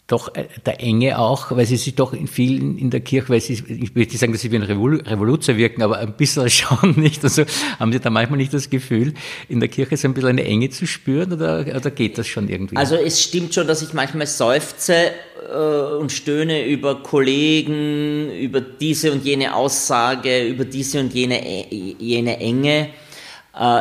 doch 0.06 0.34
äh, 0.36 0.46
der 0.64 0.80
Enge 0.80 1.18
auch, 1.18 1.50
weil 1.50 1.66
sie 1.66 1.76
sich 1.76 1.96
doch 1.96 2.12
in 2.12 2.28
vielen 2.28 2.78
in 2.78 2.90
der 2.90 3.00
Kirche, 3.00 3.28
weil 3.28 3.40
sie, 3.40 3.54
ich 3.54 3.94
will 3.94 4.04
nicht 4.04 4.18
sagen, 4.18 4.32
dass 4.32 4.42
sie 4.42 4.52
wie 4.52 4.56
ein 4.56 4.62
Revoluzer 4.62 5.56
wirken, 5.56 5.82
aber 5.82 5.98
ein 5.98 6.16
bisschen 6.16 6.48
schon 6.48 6.94
nicht. 6.96 7.24
Also 7.24 7.44
haben 7.80 7.92
Sie 7.92 7.98
da 7.98 8.10
manchmal 8.10 8.36
nicht 8.36 8.54
das 8.54 8.70
Gefühl, 8.70 9.14
in 9.48 9.58
der 9.58 9.68
Kirche 9.68 9.96
so 9.96 10.06
ein 10.06 10.14
bisschen 10.14 10.30
eine 10.30 10.44
Enge 10.44 10.70
zu 10.70 10.86
spüren 10.86 11.32
oder, 11.32 11.60
oder 11.60 11.90
geht 11.90 12.18
das 12.18 12.28
schon 12.28 12.48
irgendwie? 12.48 12.76
Also 12.76 12.94
es 12.94 13.20
stimmt 13.20 13.54
schon, 13.54 13.66
dass 13.66 13.82
ich 13.82 13.94
manchmal 13.94 14.28
seufze 14.28 15.10
äh, 15.52 15.96
und 15.98 16.12
stöhne 16.12 16.66
über 16.66 17.02
Kollegen, 17.02 18.30
über 18.30 18.60
diese 18.60 19.10
und 19.10 19.24
jene 19.24 19.56
Aussage, 19.56 20.46
über 20.46 20.64
diese 20.64 21.00
und 21.00 21.12
jene, 21.14 21.42
jene 21.98 22.38
Enge. 22.38 22.90
Äh, 23.58 23.80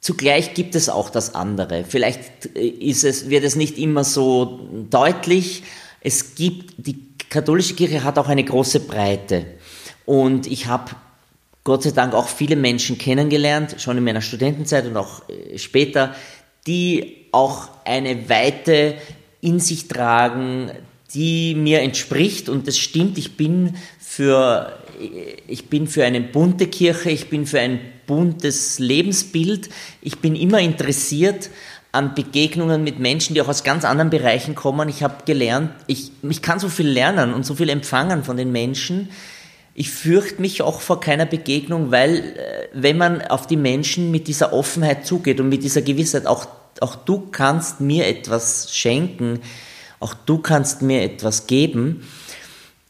Zugleich 0.00 0.54
gibt 0.54 0.74
es 0.74 0.88
auch 0.88 1.10
das 1.10 1.34
andere. 1.34 1.84
Vielleicht 1.84 2.46
ist 2.46 3.04
es, 3.04 3.28
wird 3.28 3.44
es 3.44 3.56
nicht 3.56 3.78
immer 3.78 4.04
so 4.04 4.60
deutlich. 4.90 5.64
Es 6.00 6.34
gibt, 6.34 6.74
die 6.78 7.08
katholische 7.28 7.74
Kirche 7.74 8.04
hat 8.04 8.18
auch 8.18 8.28
eine 8.28 8.44
große 8.44 8.80
Breite. 8.80 9.46
Und 10.06 10.46
ich 10.46 10.66
habe 10.66 10.92
Gott 11.64 11.82
sei 11.82 11.90
Dank 11.90 12.14
auch 12.14 12.28
viele 12.28 12.56
Menschen 12.56 12.96
kennengelernt, 12.96 13.76
schon 13.78 13.98
in 13.98 14.04
meiner 14.04 14.22
Studentenzeit 14.22 14.86
und 14.86 14.96
auch 14.96 15.28
äh, 15.28 15.58
später, 15.58 16.14
die 16.66 17.26
auch 17.32 17.68
eine 17.84 18.28
Weite 18.28 18.94
in 19.40 19.60
sich 19.60 19.88
tragen, 19.88 20.70
die 21.12 21.54
mir 21.54 21.80
entspricht. 21.80 22.48
Und 22.48 22.66
das 22.66 22.78
stimmt, 22.78 23.18
ich 23.18 23.36
bin 23.36 23.76
für, 23.98 24.78
ich 25.46 25.66
bin 25.66 25.86
für 25.88 26.04
eine 26.04 26.20
bunte 26.20 26.68
Kirche, 26.68 27.10
ich 27.10 27.28
bin 27.28 27.46
für 27.46 27.60
ein 27.60 27.80
buntes 28.08 28.80
Lebensbild. 28.80 29.68
Ich 30.02 30.18
bin 30.18 30.34
immer 30.34 30.58
interessiert 30.58 31.50
an 31.92 32.14
Begegnungen 32.14 32.82
mit 32.82 32.98
Menschen, 32.98 33.34
die 33.34 33.40
auch 33.40 33.48
aus 33.48 33.62
ganz 33.62 33.84
anderen 33.84 34.10
Bereichen 34.10 34.56
kommen. 34.56 34.88
Ich 34.88 35.04
habe 35.04 35.24
gelernt, 35.24 35.70
ich, 35.86 36.10
ich 36.22 36.42
kann 36.42 36.58
so 36.58 36.68
viel 36.68 36.88
lernen 36.88 37.32
und 37.32 37.46
so 37.46 37.54
viel 37.54 37.68
empfangen 37.68 38.24
von 38.24 38.36
den 38.36 38.50
Menschen. 38.50 39.10
Ich 39.74 39.90
fürchte 39.90 40.40
mich 40.40 40.60
auch 40.60 40.80
vor 40.80 41.00
keiner 41.00 41.24
Begegnung, 41.24 41.92
weil 41.92 42.16
äh, 42.16 42.68
wenn 42.72 42.98
man 42.98 43.22
auf 43.22 43.46
die 43.46 43.56
Menschen 43.56 44.10
mit 44.10 44.26
dieser 44.26 44.52
Offenheit 44.52 45.06
zugeht 45.06 45.38
und 45.38 45.48
mit 45.48 45.62
dieser 45.62 45.82
Gewissheit, 45.82 46.26
auch, 46.26 46.48
auch 46.80 46.96
du 46.96 47.28
kannst 47.30 47.80
mir 47.80 48.06
etwas 48.08 48.74
schenken, 48.74 49.40
auch 50.00 50.14
du 50.14 50.38
kannst 50.38 50.82
mir 50.82 51.02
etwas 51.02 51.46
geben, 51.46 52.02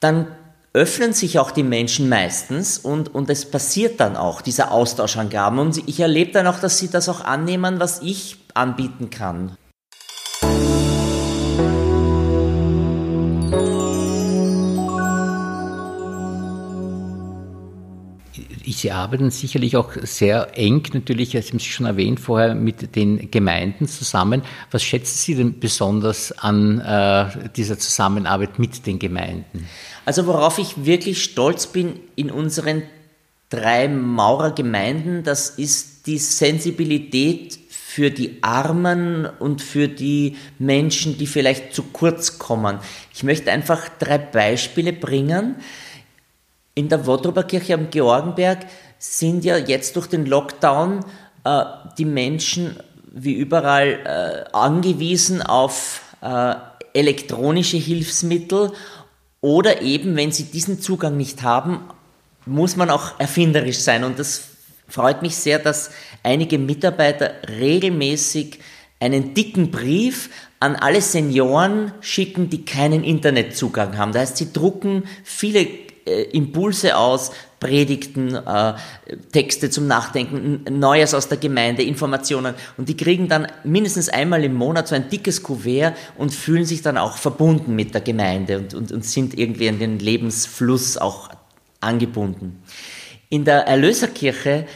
dann 0.01 0.29
öffnen 0.73 1.13
sich 1.13 1.39
auch 1.39 1.51
die 1.51 1.63
Menschen 1.63 2.09
meistens 2.09 2.79
und, 2.79 3.15
und 3.15 3.31
es 3.31 3.51
passiert 3.51 4.01
dann 4.01 4.17
auch, 4.17 4.41
dieser 4.41 4.71
Austausch 4.71 5.17
an 5.17 5.31
Gaben. 5.31 5.59
Und 5.59 5.89
ich 5.89 6.01
erlebe 6.01 6.33
dann 6.33 6.47
auch, 6.47 6.61
dass 6.61 6.79
sie 6.79 6.89
das 6.89 7.09
auch 7.09 7.23
annehmen, 7.23 7.81
was 7.81 8.03
ich 8.03 8.37
anbieten 8.55 9.11
kann. 9.11 9.57
Sie 18.79 18.93
arbeiten 18.93 19.31
sicherlich 19.31 19.77
auch 19.77 19.93
sehr 20.03 20.57
eng, 20.57 20.83
natürlich, 20.93 21.31
Sie 21.31 21.39
haben 21.39 21.57
es 21.57 21.65
schon 21.65 21.87
erwähnt 21.87 22.21
vorher, 22.21 22.55
mit 22.55 22.95
den 22.95 23.31
Gemeinden 23.31 23.89
zusammen. 23.89 24.43
Was 24.71 24.85
schätzen 24.85 25.17
Sie 25.19 25.35
denn 25.35 25.59
besonders 25.59 26.33
an 26.39 26.81
äh, 26.81 27.49
dieser 27.57 27.79
Zusammenarbeit 27.79 28.59
mit 28.59 28.87
den 28.87 28.99
Gemeinden? 28.99 29.69
Also 30.05 30.27
worauf 30.27 30.59
ich 30.59 30.85
wirklich 30.85 31.23
stolz 31.23 31.67
bin 31.67 31.95
in 32.15 32.31
unseren 32.31 32.83
drei 33.51 33.89
Maurergemeinden, 33.89 35.25
das 35.25 35.51
ist 35.51 36.07
die 36.07 36.19
Sensibilität 36.19 37.59
für 37.71 38.11
die 38.11 38.43
Armen 38.43 39.27
und 39.27 39.61
für 39.61 39.89
die 39.89 40.37
Menschen, 40.59 41.19
die 41.19 41.27
vielleicht 41.27 41.75
zu 41.75 41.83
kurz 41.83 42.39
kommen. 42.39 42.79
Ich 43.13 43.25
möchte 43.25 43.51
einfach 43.51 43.89
drei 43.99 44.19
Beispiele 44.19 44.93
bringen. 44.93 45.57
In 46.79 46.89
der 46.89 47.07
Wotrober 47.07 47.43
Kirche 47.43 47.75
am 47.75 47.91
Georgenberg 47.91 48.65
sind 49.01 49.45
ja 49.45 49.57
jetzt 49.57 49.97
durch 49.97 50.07
den 50.07 50.27
Lockdown 50.27 51.05
äh, 51.43 51.65
die 51.99 52.05
Menschen 52.05 52.77
wie 53.11 53.35
überall 53.35 53.99
äh, 54.05 54.57
angewiesen 54.57 55.43
auf 55.43 56.03
äh, 56.21 56.55
elektronische 56.93 57.79
Hilfsmittel 57.79 58.71
oder 59.41 59.83
eben, 59.83 60.15
wenn 60.15 60.31
sie 60.31 60.45
diesen 60.45 60.81
Zugang 60.81 61.17
nicht 61.17 61.43
haben, 61.43 61.81
muss 62.47 62.77
man 62.77 62.91
auch 62.91 63.19
erfinderisch 63.19 63.79
sein. 63.79 64.05
Und 64.05 64.21
das 64.21 64.43
freut 64.87 65.21
mich 65.23 65.35
sehr, 65.35 65.59
dass 65.59 65.91
einige 66.23 66.59
Mitarbeiter 66.59 67.33
regelmäßig 67.59 68.61
einen 69.01 69.35
dicken 69.35 69.73
Brief 69.73 70.31
an 70.61 70.77
alle 70.77 71.03
Senioren 71.03 71.93
schicken, 72.01 72.51
die 72.51 72.65
keinen 72.65 73.03
Internetzugang 73.03 73.99
haben. 73.99 74.13
Das 74.13 74.23
heißt, 74.23 74.37
sie 74.37 74.53
drucken 74.53 75.09
viele 75.25 75.88
äh, 76.09 76.23
Impulse 76.31 76.97
aus, 76.97 77.31
Predigten, 77.61 78.35
äh, 78.35 78.75
Texte 79.33 79.69
zum 79.69 79.87
Nachdenken, 79.87 80.79
Neues 80.79 81.13
aus 81.13 81.29
der 81.29 81.39
Gemeinde, 81.39 81.83
Informationen. 81.83 82.55
Und 82.77 82.89
die 82.89 82.97
kriegen 82.97 83.29
dann 83.29 83.49
mindestens 83.65 84.09
einmal 84.09 84.45
im 84.45 84.55
Monat 84.55 84.89
so 84.89 84.95
ein 84.95 85.09
dickes 85.11 85.43
Kuvert 85.43 85.97
und 86.17 86.33
fühlen 86.33 86.65
sich 86.65 86.83
dann 86.83 86.97
auch 86.97 87.17
verbunden 87.17 87.75
mit 87.75 87.95
der 87.95 88.01
Gemeinde 88.01 88.59
und, 88.59 88.75
und, 88.75 88.93
und 88.93 89.05
sind 89.05 89.37
irgendwie 89.37 89.69
an 89.69 89.79
den 89.79 89.99
Lebensfluss 89.99 90.97
auch 90.97 91.31
angebunden. 91.81 92.63
In 93.29 93.45
der 93.45 93.67
Erlöserkirche 93.67 94.67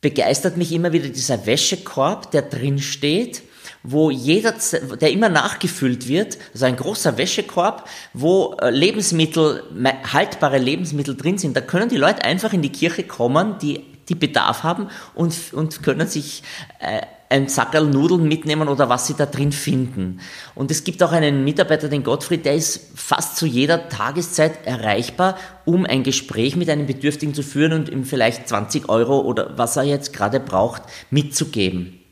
begeistert 0.00 0.58
mich 0.58 0.72
immer 0.72 0.92
wieder 0.92 1.08
dieser 1.08 1.46
Wäschekorb, 1.46 2.30
der 2.30 2.42
drin 2.42 2.78
steht 2.78 3.42
wo 3.84 4.10
jeder, 4.10 4.54
der 5.00 5.12
immer 5.12 5.28
nachgefüllt 5.28 6.08
wird, 6.08 6.38
also 6.54 6.64
ein 6.64 6.76
großer 6.76 7.18
Wäschekorb, 7.18 7.86
wo 8.14 8.56
äh, 8.60 8.70
Lebensmittel, 8.70 9.62
haltbare 10.10 10.58
Lebensmittel 10.58 11.14
drin 11.16 11.36
sind. 11.36 11.54
Da 11.54 11.60
können 11.60 11.90
die 11.90 11.98
Leute 11.98 12.24
einfach 12.24 12.54
in 12.54 12.62
die 12.62 12.72
Kirche 12.72 13.04
kommen, 13.04 13.56
die, 13.60 13.84
die 14.08 14.14
Bedarf 14.14 14.62
haben 14.62 14.88
und, 15.14 15.34
und 15.52 15.82
können 15.82 16.08
sich 16.08 16.42
äh, 16.80 17.02
ein 17.28 17.48
Sackerl 17.48 17.86
Nudeln 17.86 18.26
mitnehmen 18.26 18.68
oder 18.68 18.88
was 18.88 19.06
sie 19.06 19.14
da 19.14 19.26
drin 19.26 19.52
finden. 19.52 20.20
Und 20.54 20.70
es 20.70 20.84
gibt 20.84 21.02
auch 21.02 21.12
einen 21.12 21.44
Mitarbeiter, 21.44 21.88
den 21.88 22.04
Gottfried, 22.04 22.46
der 22.46 22.54
ist 22.54 22.92
fast 22.94 23.36
zu 23.36 23.44
jeder 23.44 23.88
Tageszeit 23.88 24.66
erreichbar, 24.66 25.36
um 25.64 25.84
ein 25.84 26.04
Gespräch 26.04 26.56
mit 26.56 26.70
einem 26.70 26.86
Bedürftigen 26.86 27.34
zu 27.34 27.42
führen 27.42 27.72
und 27.72 27.88
ihm 27.88 28.04
vielleicht 28.04 28.48
20 28.48 28.88
Euro 28.88 29.20
oder 29.20 29.58
was 29.58 29.76
er 29.76 29.82
jetzt 29.82 30.12
gerade 30.12 30.40
braucht, 30.40 30.82
mitzugeben. 31.10 32.03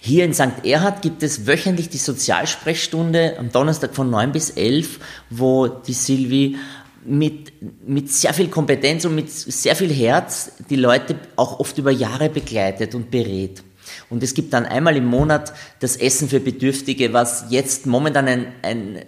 Hier 0.00 0.24
in 0.24 0.34
St. 0.34 0.64
Erhard 0.64 1.02
gibt 1.02 1.22
es 1.22 1.46
wöchentlich 1.46 1.88
die 1.88 1.98
Sozialsprechstunde 1.98 3.36
am 3.38 3.50
Donnerstag 3.50 3.94
von 3.94 4.10
9 4.10 4.32
bis 4.32 4.50
11, 4.50 5.00
wo 5.30 5.66
die 5.66 5.92
Silvi 5.92 6.56
mit, 7.04 7.52
mit 7.86 8.12
sehr 8.12 8.34
viel 8.34 8.48
Kompetenz 8.48 9.04
und 9.04 9.14
mit 9.14 9.30
sehr 9.30 9.76
viel 9.76 9.92
Herz 9.92 10.52
die 10.70 10.76
Leute 10.76 11.16
auch 11.36 11.60
oft 11.60 11.78
über 11.78 11.90
Jahre 11.90 12.28
begleitet 12.28 12.94
und 12.94 13.10
berät. 13.10 13.62
Und 14.10 14.22
es 14.22 14.34
gibt 14.34 14.52
dann 14.52 14.66
einmal 14.66 14.96
im 14.96 15.06
Monat 15.06 15.52
das 15.80 15.96
Essen 15.96 16.28
für 16.28 16.40
Bedürftige, 16.40 17.12
was 17.12 17.46
jetzt 17.50 17.86
momentan 17.86 18.26
ein, 18.26 18.46
ein 18.62 19.04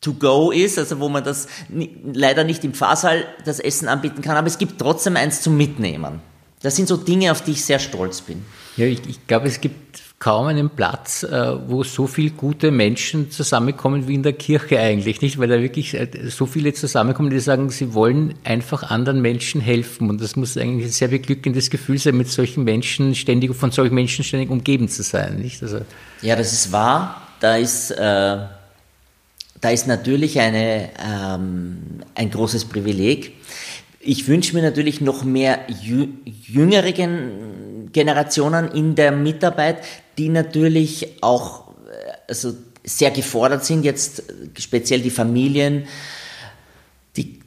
To-Go 0.00 0.50
ist, 0.50 0.78
also 0.78 1.00
wo 1.00 1.08
man 1.08 1.24
das 1.24 1.46
leider 2.12 2.44
nicht 2.44 2.62
im 2.64 2.74
Pfarrsaal 2.74 3.24
das 3.44 3.58
Essen 3.58 3.88
anbieten 3.88 4.20
kann, 4.20 4.36
aber 4.36 4.46
es 4.46 4.58
gibt 4.58 4.78
trotzdem 4.78 5.16
eins 5.16 5.40
zum 5.40 5.56
Mitnehmen. 5.56 6.20
Das 6.64 6.76
sind 6.76 6.88
so 6.88 6.96
Dinge, 6.96 7.30
auf 7.30 7.42
die 7.42 7.50
ich 7.50 7.62
sehr 7.62 7.78
stolz 7.78 8.22
bin. 8.22 8.42
Ja, 8.78 8.86
ich, 8.86 9.06
ich 9.06 9.26
glaube, 9.26 9.48
es 9.48 9.60
gibt 9.60 10.00
kaum 10.18 10.46
einen 10.46 10.70
Platz, 10.70 11.22
äh, 11.22 11.68
wo 11.68 11.84
so 11.84 12.06
viele 12.06 12.30
gute 12.30 12.70
Menschen 12.70 13.30
zusammenkommen 13.30 14.08
wie 14.08 14.14
in 14.14 14.22
der 14.22 14.32
Kirche 14.32 14.80
eigentlich, 14.80 15.20
nicht? 15.20 15.38
Weil 15.38 15.48
da 15.48 15.60
wirklich 15.60 15.92
äh, 15.92 16.08
so 16.30 16.46
viele 16.46 16.72
zusammenkommen, 16.72 17.28
die 17.28 17.38
sagen, 17.38 17.68
sie 17.68 17.92
wollen 17.92 18.32
einfach 18.44 18.82
anderen 18.84 19.20
Menschen 19.20 19.60
helfen. 19.60 20.08
Und 20.08 20.22
das 20.22 20.36
muss 20.36 20.56
eigentlich 20.56 20.86
ein 20.86 20.92
sehr 20.92 21.08
beglückendes 21.08 21.68
Gefühl 21.68 21.98
sein, 21.98 22.16
mit 22.16 22.30
solchen 22.30 22.64
Menschen 22.64 23.14
ständig, 23.14 23.54
von 23.54 23.70
solchen 23.70 23.94
Menschen 23.94 24.24
ständig 24.24 24.48
umgeben 24.48 24.88
zu 24.88 25.02
sein, 25.02 25.40
nicht? 25.40 25.62
Also 25.62 25.80
ja, 26.22 26.34
das 26.34 26.54
ist 26.54 26.72
wahr. 26.72 27.28
Da 27.40 27.56
ist, 27.56 27.90
äh, 27.90 27.96
da 27.98 29.70
ist 29.70 29.86
natürlich 29.86 30.40
eine, 30.40 30.88
ähm, 30.98 31.76
ein 32.14 32.30
großes 32.30 32.64
Privileg. 32.64 33.34
Ich 34.06 34.28
wünsche 34.28 34.54
mir 34.54 34.62
natürlich 34.62 35.00
noch 35.00 35.24
mehr 35.24 35.60
jüngere 35.80 36.92
Generationen 37.92 38.70
in 38.72 38.94
der 38.94 39.12
Mitarbeit, 39.12 39.78
die 40.18 40.28
natürlich 40.28 41.22
auch 41.22 41.68
äh, 41.68 42.12
also 42.28 42.54
sehr 42.84 43.10
gefordert 43.10 43.64
sind, 43.64 43.84
jetzt 43.84 44.22
speziell 44.58 45.00
die 45.00 45.10
Familien, 45.10 45.86
die, 47.16 47.40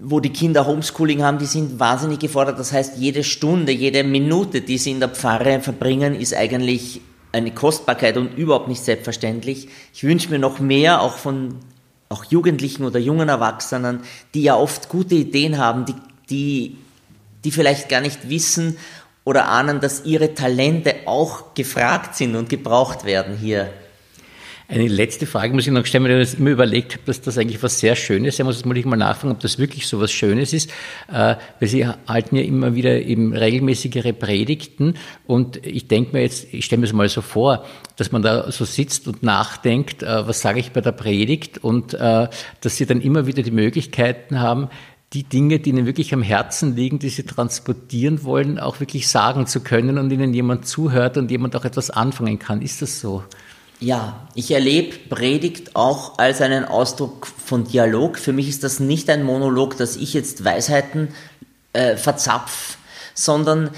wo 0.00 0.20
die 0.20 0.30
Kinder 0.30 0.66
Homeschooling 0.66 1.22
haben, 1.22 1.38
die 1.38 1.46
sind 1.46 1.80
wahnsinnig 1.80 2.20
gefordert. 2.20 2.60
Das 2.60 2.72
heißt, 2.72 2.96
jede 2.96 3.24
Stunde, 3.24 3.72
jede 3.72 4.04
Minute, 4.04 4.60
die 4.60 4.78
sie 4.78 4.92
in 4.92 5.00
der 5.00 5.08
Pfarre 5.08 5.60
verbringen, 5.60 6.14
ist 6.14 6.32
eigentlich 6.32 7.00
eine 7.32 7.50
Kostbarkeit 7.50 8.16
und 8.16 8.38
überhaupt 8.38 8.68
nicht 8.68 8.84
selbstverständlich. 8.84 9.68
Ich 9.92 10.04
wünsche 10.04 10.30
mir 10.30 10.38
noch 10.38 10.60
mehr, 10.60 11.02
auch 11.02 11.18
von 11.18 11.56
auch 12.08 12.24
Jugendlichen 12.24 12.84
oder 12.84 12.98
jungen 12.98 13.28
Erwachsenen, 13.28 14.00
die 14.34 14.42
ja 14.42 14.56
oft 14.56 14.88
gute 14.88 15.14
Ideen 15.14 15.58
haben, 15.58 15.84
die, 15.84 15.94
die, 16.30 16.78
die 17.44 17.50
vielleicht 17.50 17.88
gar 17.88 18.00
nicht 18.00 18.28
wissen 18.28 18.76
oder 19.24 19.48
ahnen, 19.48 19.80
dass 19.80 20.04
ihre 20.04 20.34
Talente 20.34 20.94
auch 21.06 21.54
gefragt 21.54 22.14
sind 22.14 22.36
und 22.36 22.48
gebraucht 22.48 23.04
werden 23.04 23.36
hier. 23.36 23.72
Eine 24.66 24.88
letzte 24.88 25.26
Frage 25.26 25.52
muss 25.52 25.66
ich 25.66 25.72
noch 25.72 25.84
stellen, 25.84 26.04
weil 26.04 26.22
ich 26.22 26.38
immer 26.38 26.50
überlegt 26.50 26.94
habe, 26.94 27.02
dass 27.04 27.20
das 27.20 27.36
eigentlich 27.36 27.62
was 27.62 27.80
sehr 27.80 27.96
Schönes 27.96 28.34
ist. 28.34 28.40
Ich 28.40 28.44
muss 28.46 28.62
jetzt 28.64 28.86
mal 28.86 28.96
nachfragen, 28.96 29.32
ob 29.32 29.40
das 29.40 29.58
wirklich 29.58 29.86
so 29.86 30.00
was 30.00 30.10
Schönes 30.10 30.54
ist, 30.54 30.70
äh, 31.12 31.36
weil 31.60 31.68
Sie 31.68 31.86
halten 31.86 32.36
ja 32.36 32.42
immer 32.42 32.74
wieder 32.74 33.02
eben 33.02 33.34
regelmäßigere 33.34 34.14
Predigten 34.14 34.94
und 35.26 35.64
ich 35.66 35.86
denke 35.86 36.14
mir 36.14 36.22
jetzt, 36.22 36.46
ich 36.52 36.64
stelle 36.64 36.80
mir 36.80 36.86
das 36.86 36.94
mal 36.94 37.08
so 37.10 37.20
vor, 37.20 37.66
dass 37.96 38.10
man 38.10 38.22
da 38.22 38.50
so 38.50 38.64
sitzt 38.64 39.06
und 39.06 39.22
nachdenkt, 39.22 40.02
äh, 40.02 40.26
was 40.26 40.40
sage 40.40 40.60
ich 40.60 40.72
bei 40.72 40.80
der 40.80 40.92
Predigt 40.92 41.58
und 41.58 41.92
äh, 41.92 42.28
dass 42.62 42.76
Sie 42.76 42.86
dann 42.86 43.02
immer 43.02 43.26
wieder 43.26 43.42
die 43.42 43.50
Möglichkeiten 43.50 44.40
haben, 44.40 44.70
die 45.12 45.24
Dinge, 45.24 45.60
die 45.60 45.70
ihnen 45.70 45.86
wirklich 45.86 46.12
am 46.12 46.22
Herzen 46.22 46.74
liegen, 46.74 46.98
die 46.98 47.08
sie 47.08 47.22
transportieren 47.22 48.24
wollen, 48.24 48.58
auch 48.58 48.80
wirklich 48.80 49.06
sagen 49.06 49.46
zu 49.46 49.60
können 49.60 49.96
und 49.96 50.10
ihnen 50.10 50.34
jemand 50.34 50.66
zuhört 50.66 51.16
und 51.16 51.30
jemand 51.30 51.54
auch 51.54 51.64
etwas 51.64 51.90
anfangen 51.90 52.40
kann. 52.40 52.62
Ist 52.62 52.82
das 52.82 53.00
so? 53.00 53.22
Ja, 53.80 54.28
ich 54.34 54.50
erlebe 54.52 54.96
Predigt 55.08 55.74
auch 55.74 56.18
als 56.18 56.40
einen 56.40 56.64
Ausdruck 56.64 57.26
von 57.26 57.64
Dialog. 57.64 58.18
Für 58.18 58.32
mich 58.32 58.48
ist 58.48 58.62
das 58.62 58.80
nicht 58.80 59.10
ein 59.10 59.24
Monolog, 59.24 59.76
dass 59.76 59.96
ich 59.96 60.14
jetzt 60.14 60.44
Weisheiten 60.44 61.08
äh, 61.72 61.96
verzapf, 61.96 62.78
sondern 63.14 63.70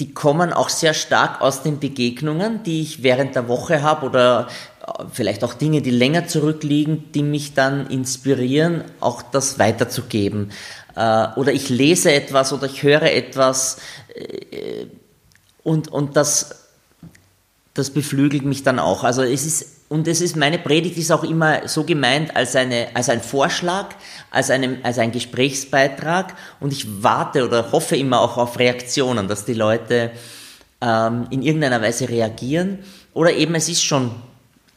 die 0.00 0.12
kommen 0.12 0.52
auch 0.52 0.68
sehr 0.68 0.94
stark 0.94 1.40
aus 1.40 1.62
den 1.62 1.78
Begegnungen, 1.78 2.62
die 2.64 2.82
ich 2.82 3.02
während 3.02 3.34
der 3.34 3.48
Woche 3.48 3.82
habe 3.82 4.06
oder 4.06 4.48
äh, 4.86 5.04
vielleicht 5.12 5.44
auch 5.44 5.54
Dinge, 5.54 5.82
die 5.82 5.90
länger 5.90 6.26
zurückliegen, 6.26 7.12
die 7.12 7.22
mich 7.22 7.54
dann 7.54 7.88
inspirieren, 7.88 8.84
auch 9.00 9.22
das 9.22 9.58
weiterzugeben. 9.58 10.50
Äh, 10.96 11.28
oder 11.36 11.52
ich 11.52 11.68
lese 11.68 12.12
etwas 12.12 12.52
oder 12.52 12.66
ich 12.66 12.82
höre 12.82 13.02
etwas 13.02 13.78
äh, 14.14 14.86
und, 15.62 15.88
und 15.88 16.16
das 16.16 16.63
das 17.74 17.90
beflügelt 17.90 18.44
mich 18.44 18.62
dann 18.62 18.78
auch. 18.78 19.02
Also 19.02 19.22
es 19.22 19.44
ist, 19.44 19.66
und 19.88 20.06
es 20.06 20.20
ist, 20.20 20.36
meine 20.36 20.58
Predigt 20.58 20.96
ist 20.96 21.10
auch 21.10 21.24
immer 21.24 21.68
so 21.68 21.84
gemeint 21.84 22.34
als 22.34 22.56
eine, 22.56 22.86
als 22.94 23.08
ein 23.08 23.20
Vorschlag, 23.20 23.88
als 24.30 24.50
einem, 24.50 24.78
als 24.84 24.98
ein 24.98 25.10
Gesprächsbeitrag 25.10 26.34
und 26.60 26.72
ich 26.72 27.02
warte 27.02 27.44
oder 27.44 27.72
hoffe 27.72 27.96
immer 27.96 28.20
auch 28.20 28.38
auf 28.38 28.58
Reaktionen, 28.58 29.28
dass 29.28 29.44
die 29.44 29.54
Leute 29.54 30.12
ähm, 30.80 31.26
in 31.30 31.42
irgendeiner 31.42 31.82
Weise 31.82 32.08
reagieren 32.08 32.78
oder 33.12 33.32
eben 33.32 33.54
es 33.56 33.68
ist 33.68 33.82
schon 33.82 34.12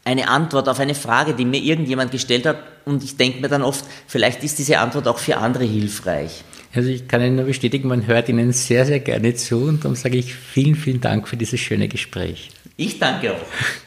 eine 0.03 0.27
Antwort 0.29 0.67
auf 0.67 0.79
eine 0.79 0.95
Frage, 0.95 1.33
die 1.33 1.45
mir 1.45 1.62
irgendjemand 1.62 2.12
gestellt 2.12 2.45
hat 2.45 2.57
und 2.86 3.03
ich 3.03 3.15
denke 3.15 3.41
mir 3.41 3.49
dann 3.49 3.62
oft, 3.62 3.86
vielleicht 4.07 4.43
ist 4.43 4.57
diese 4.57 4.79
Antwort 4.79 5.07
auch 5.07 5.19
für 5.19 5.38
andere 5.38 5.65
hilfreich. 5.65 6.43
Also 6.73 6.89
ich 6.89 7.07
kann 7.07 7.21
Ihnen 7.21 7.36
nur 7.36 7.45
bestätigen, 7.45 7.88
man 7.89 8.07
hört 8.07 8.29
Ihnen 8.29 8.51
sehr, 8.53 8.86
sehr 8.86 8.99
gerne 8.99 9.36
zu 9.36 9.57
und 9.57 9.83
darum 9.83 9.95
sage 9.95 10.17
ich 10.17 10.33
vielen, 10.33 10.75
vielen 10.75 11.01
Dank 11.01 11.27
für 11.27 11.38
dieses 11.38 11.60
schöne 11.60 11.88
Gespräch. 11.88 12.51
Ich 12.77 12.99
danke 12.99 13.33
auch. 13.33 13.87